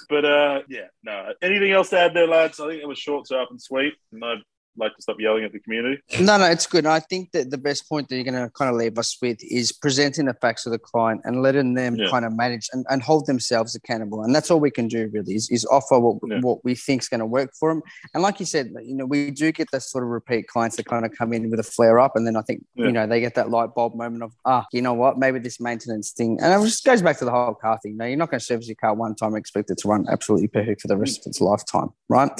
but 0.09 0.25
uh, 0.25 0.63
yeah, 0.69 0.87
no. 1.05 1.33
Anything 1.43 1.71
else 1.73 1.91
to 1.91 1.99
add 1.99 2.13
there, 2.15 2.27
lads? 2.27 2.59
I 2.59 2.69
think 2.69 2.83
it 2.83 2.89
was 2.89 2.99
short, 2.99 3.29
sharp, 3.29 3.51
and 3.51 3.63
sweet. 3.63 3.95
And 4.13 4.25
I'd 4.25 4.39
like 4.77 4.95
to 4.97 5.03
stop 5.03 5.17
yelling 5.19 5.45
at 5.45 5.53
the 5.53 5.59
community. 5.59 6.01
No, 6.21 6.39
no, 6.39 6.45
it's 6.47 6.67
good. 6.67 6.87
I 6.87 7.01
think 7.01 7.33
that 7.33 7.51
the 7.51 7.59
best 7.59 7.89
point 7.89 8.09
that 8.09 8.15
you're 8.17 8.25
going 8.25 8.43
to 8.43 8.51
kind 8.51 8.71
of 8.71 8.77
leave 8.77 8.99
us 8.99 9.17
with 9.21 9.39
is 9.43 9.73
presenting 9.73 10.27
the 10.27 10.35
facts 10.35 10.65
to 10.65 10.71
the 10.71 10.79
client 10.79 11.21
and 11.25 11.43
letting 11.43 11.75
them 11.75 11.97
Yeah. 11.97 12.09
kind 12.11 12.25
of 12.25 12.35
manage 12.37 12.69
and, 12.73 12.87
and 12.89 13.03
hold 13.03 13.27
themselves 13.27 13.75
accountable. 13.75 14.23
And 14.23 14.35
that's 14.35 14.51
all 14.51 14.61
we 14.61 14.71
can 14.71 14.89
do 14.89 15.11
really 15.13 15.35
is, 15.35 15.51
is 15.51 15.67
offer 15.67 15.99
what, 15.99 16.19
Yeah. 16.27 16.41
what 16.41 16.65
we 16.65 16.75
think 16.75 17.03
is 17.03 17.09
going 17.09 17.21
to 17.21 17.27
work 17.27 17.51
for 17.59 17.69
them. 17.73 17.83
And 18.15 18.23
like 18.23 18.41
you 18.41 18.47
said, 18.47 18.71
you 18.83 18.95
know, 18.95 19.07
we 19.07 19.31
do 19.31 19.53
get 19.53 19.71
the 19.71 19.81
sort 19.81 20.05
of 20.05 20.11
repeat 20.11 20.47
clients 20.49 20.77
that 20.77 20.87
kind 20.87 21.05
of 21.05 21.13
come 21.17 21.33
in 21.33 21.51
with 21.51 21.61
a 21.61 21.65
flare 21.65 21.99
up. 21.99 22.17
And 22.17 22.27
then 22.27 22.37
I 22.37 22.43
think, 22.43 22.65
Yeah. 22.75 22.87
you 22.87 22.93
know, 22.93 23.07
they 23.07 23.21
get 23.21 23.35
that 23.35 23.51
light 23.51 23.75
bulb 23.75 23.95
moment 23.97 24.23
of, 24.23 24.33
ah, 24.45 24.67
you 24.73 24.83
know 24.83 24.95
what, 24.95 25.19
maybe 25.19 25.39
this 25.41 25.61
maintenance 25.61 26.13
thing. 26.13 26.39
And 26.41 26.53
it 26.53 26.65
just 26.65 26.85
goes 26.85 27.03
back 27.03 27.19
to 27.19 27.25
the 27.25 27.33
whole 27.33 27.55
car 27.55 27.79
thing. 27.83 27.93
You 27.93 27.99
know, 27.99 28.05
you're 28.07 28.17
not 28.17 28.31
going 28.31 28.39
to 28.41 28.45
service 28.45 28.69
your 28.69 28.77
car 28.77 28.95
one 28.95 29.15
time 29.15 29.31
and 29.35 29.39
expect 29.39 29.71
it 29.71 29.79
to 29.79 29.89
run 29.89 30.07
absolutely 30.09 30.49
perfect 30.49 30.81
for 30.83 30.89
the 30.89 30.97
rest 30.97 31.21
of 31.21 31.31
its 31.31 31.41
lifetime, 31.41 31.89
right? 32.09 32.31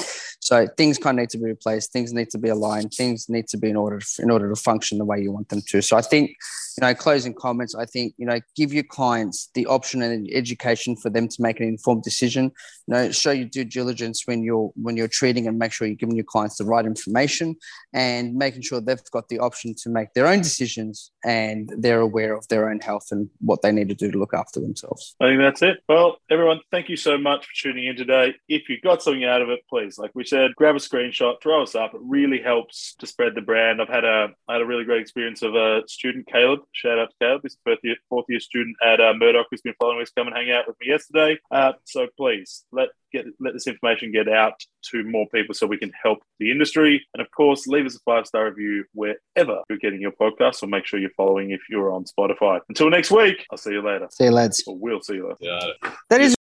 So 0.41 0.67
things 0.77 0.97
kind 0.99 1.19
of 1.19 1.23
need 1.23 1.31
to 1.31 1.39
be 1.39 1.45
replaced. 1.45 1.93
Things 1.93 2.13
need 2.13 2.20
to 2.29 2.39
be 2.39 2.49
aligned. 2.49 2.93
Things 2.93 3.29
need 3.29 3.49
to 3.49 3.57
be 3.57 3.71
in 3.71 3.77
order 3.77 4.01
in 4.19 4.31
order 4.31 4.49
to 4.49 4.61
function 4.61 4.99
the 4.99 5.05
way 5.05 5.21
you 5.21 5.33
want 5.33 5.49
them 5.49 5.63
to. 5.69 5.81
So 5.81 5.97
I 5.97 6.03
think, 6.03 6.31
you 6.79 6.87
know, 6.87 6.95
closing 6.95 7.35
comments. 7.35 7.75
I 7.75 7.87
think 7.87 8.15
you 8.19 8.27
know, 8.27 8.41
give 8.57 8.73
your 8.73 8.85
clients 8.85 9.51
the 9.55 9.67
option 9.67 10.03
and 10.03 10.29
education 10.33 10.97
for 10.97 11.11
them 11.11 11.29
to 11.29 11.43
make 11.43 11.61
an 11.61 11.69
informed 11.69 12.03
decision. 12.03 12.53
You 12.87 12.95
know, 12.95 13.11
show 13.11 13.31
your 13.31 13.49
due 13.49 13.65
diligence 13.65 14.27
when 14.27 14.43
you're 14.43 14.71
when 14.77 14.97
you're 14.97 15.09
treating 15.09 15.47
and 15.47 15.59
make 15.59 15.73
sure 15.73 15.87
you're 15.87 15.97
giving 15.97 16.17
your 16.17 16.25
clients 16.25 16.57
the 16.57 16.65
right 16.65 16.85
information 16.85 17.57
and 17.93 18.35
making 18.35 18.63
sure 18.63 18.81
they've 18.81 19.03
got 19.11 19.29
the 19.29 19.39
option 19.39 19.75
to 19.83 19.91
make 19.91 20.13
their 20.15 20.27
own 20.27 20.39
decisions 20.39 21.11
and 21.25 21.73
they're 21.79 22.01
aware 22.01 22.35
of 22.35 22.47
their 22.49 22.71
own 22.71 22.81
health 22.81 23.09
and 23.11 23.29
what 23.41 23.63
they 23.63 23.73
need 23.73 23.89
to 23.89 23.95
do 23.95 24.11
to 24.11 24.19
look 24.19 24.35
after 24.35 24.61
themselves. 24.61 25.15
I 25.21 25.27
think 25.27 25.41
that's 25.41 25.63
it. 25.63 25.79
Well, 25.89 26.19
everyone, 26.31 26.61
thank 26.71 26.89
you 26.89 26.97
so 26.97 27.19
much 27.19 27.47
for 27.47 27.53
tuning 27.55 27.87
in 27.87 27.97
today. 27.97 28.35
If 28.49 28.69
you 28.69 28.81
got 28.81 29.03
something 29.03 29.25
out 29.25 29.43
of 29.43 29.49
it, 29.51 29.61
please, 29.69 29.99
like 29.99 30.11
we 30.15 30.25
said, 30.25 30.55
grab 30.57 30.77
a 30.77 30.79
screenshot, 30.79 31.41
throw 31.43 31.63
us 31.63 31.75
up. 31.75 31.95
It 31.95 32.01
really 32.11 32.43
helps 32.43 32.95
to 32.97 33.07
spread 33.07 33.35
the 33.35 33.41
brand. 33.41 33.81
I've 33.81 33.89
had 33.89 34.05
a 34.05 34.29
I 34.49 34.55
had 34.55 34.63
a 34.63 34.67
really 34.67 34.85
great 34.85 35.01
experience 35.01 35.43
of 35.43 35.55
a 35.55 35.83
student, 35.87 36.27
Caleb. 36.27 36.61
Shout 36.73 36.99
out 36.99 37.11
to 37.11 37.17
Caleb, 37.21 37.43
this 37.43 37.57
fourth 37.65 37.79
year, 37.83 37.97
fourth 38.09 38.27
year 38.29 38.41
student 38.41 38.77
at 38.85 39.01
uh, 39.01 39.15
Murdoch, 39.15 39.47
who's 39.51 39.63
been 39.63 39.75
following 39.79 40.03
us, 40.03 40.11
come 40.11 40.27
and 40.27 40.37
hang 40.37 40.51
out 40.51 40.67
with 40.67 40.77
me 40.81 40.89
yesterday. 40.89 41.39
Uh, 41.51 41.73
so 41.85 42.09
please 42.17 42.65
let 42.73 42.89
get 43.13 43.27
let 43.39 43.55
this 43.55 43.67
information 43.67 44.13
get 44.13 44.29
out 44.29 44.61
to 44.91 45.05
more 45.05 45.27
people 45.33 45.55
so 45.55 45.67
we 45.67 45.79
can 45.79 45.93
help 46.03 46.19
the 46.39 46.51
industry. 46.51 47.07
And 47.15 47.21
of 47.21 47.31
course, 47.31 47.67
leave 47.67 47.87
us 47.87 47.97
a 47.97 48.01
five 48.01 48.27
star 48.27 48.47
review 48.47 48.85
wherever 48.93 49.63
you're 49.69 49.79
getting 49.79 50.01
your 50.01 50.13
podcast, 50.13 50.63
or 50.63 50.67
make 50.67 50.87
sure 50.87 50.99
you're 50.99 51.11
following 51.17 51.53
if 51.53 51.61
you're 51.71 51.93
on 51.93 52.05
Spotify. 52.05 52.61
Until 52.69 52.91
next 52.91 53.11
week, 53.11 53.47
I'll 53.51 53.59
see 53.59 53.73
you 53.73 53.83
later. 53.83 54.09
See 54.11 54.25
you 54.25 54.33
lads. 54.33 54.63
Or 54.67 54.77
we'll 54.77 55.01
see 55.01 55.15
you 55.15 55.29
later. 55.29 55.37
Yeah. 55.41 55.91
That 56.09 56.21
is 56.21 56.35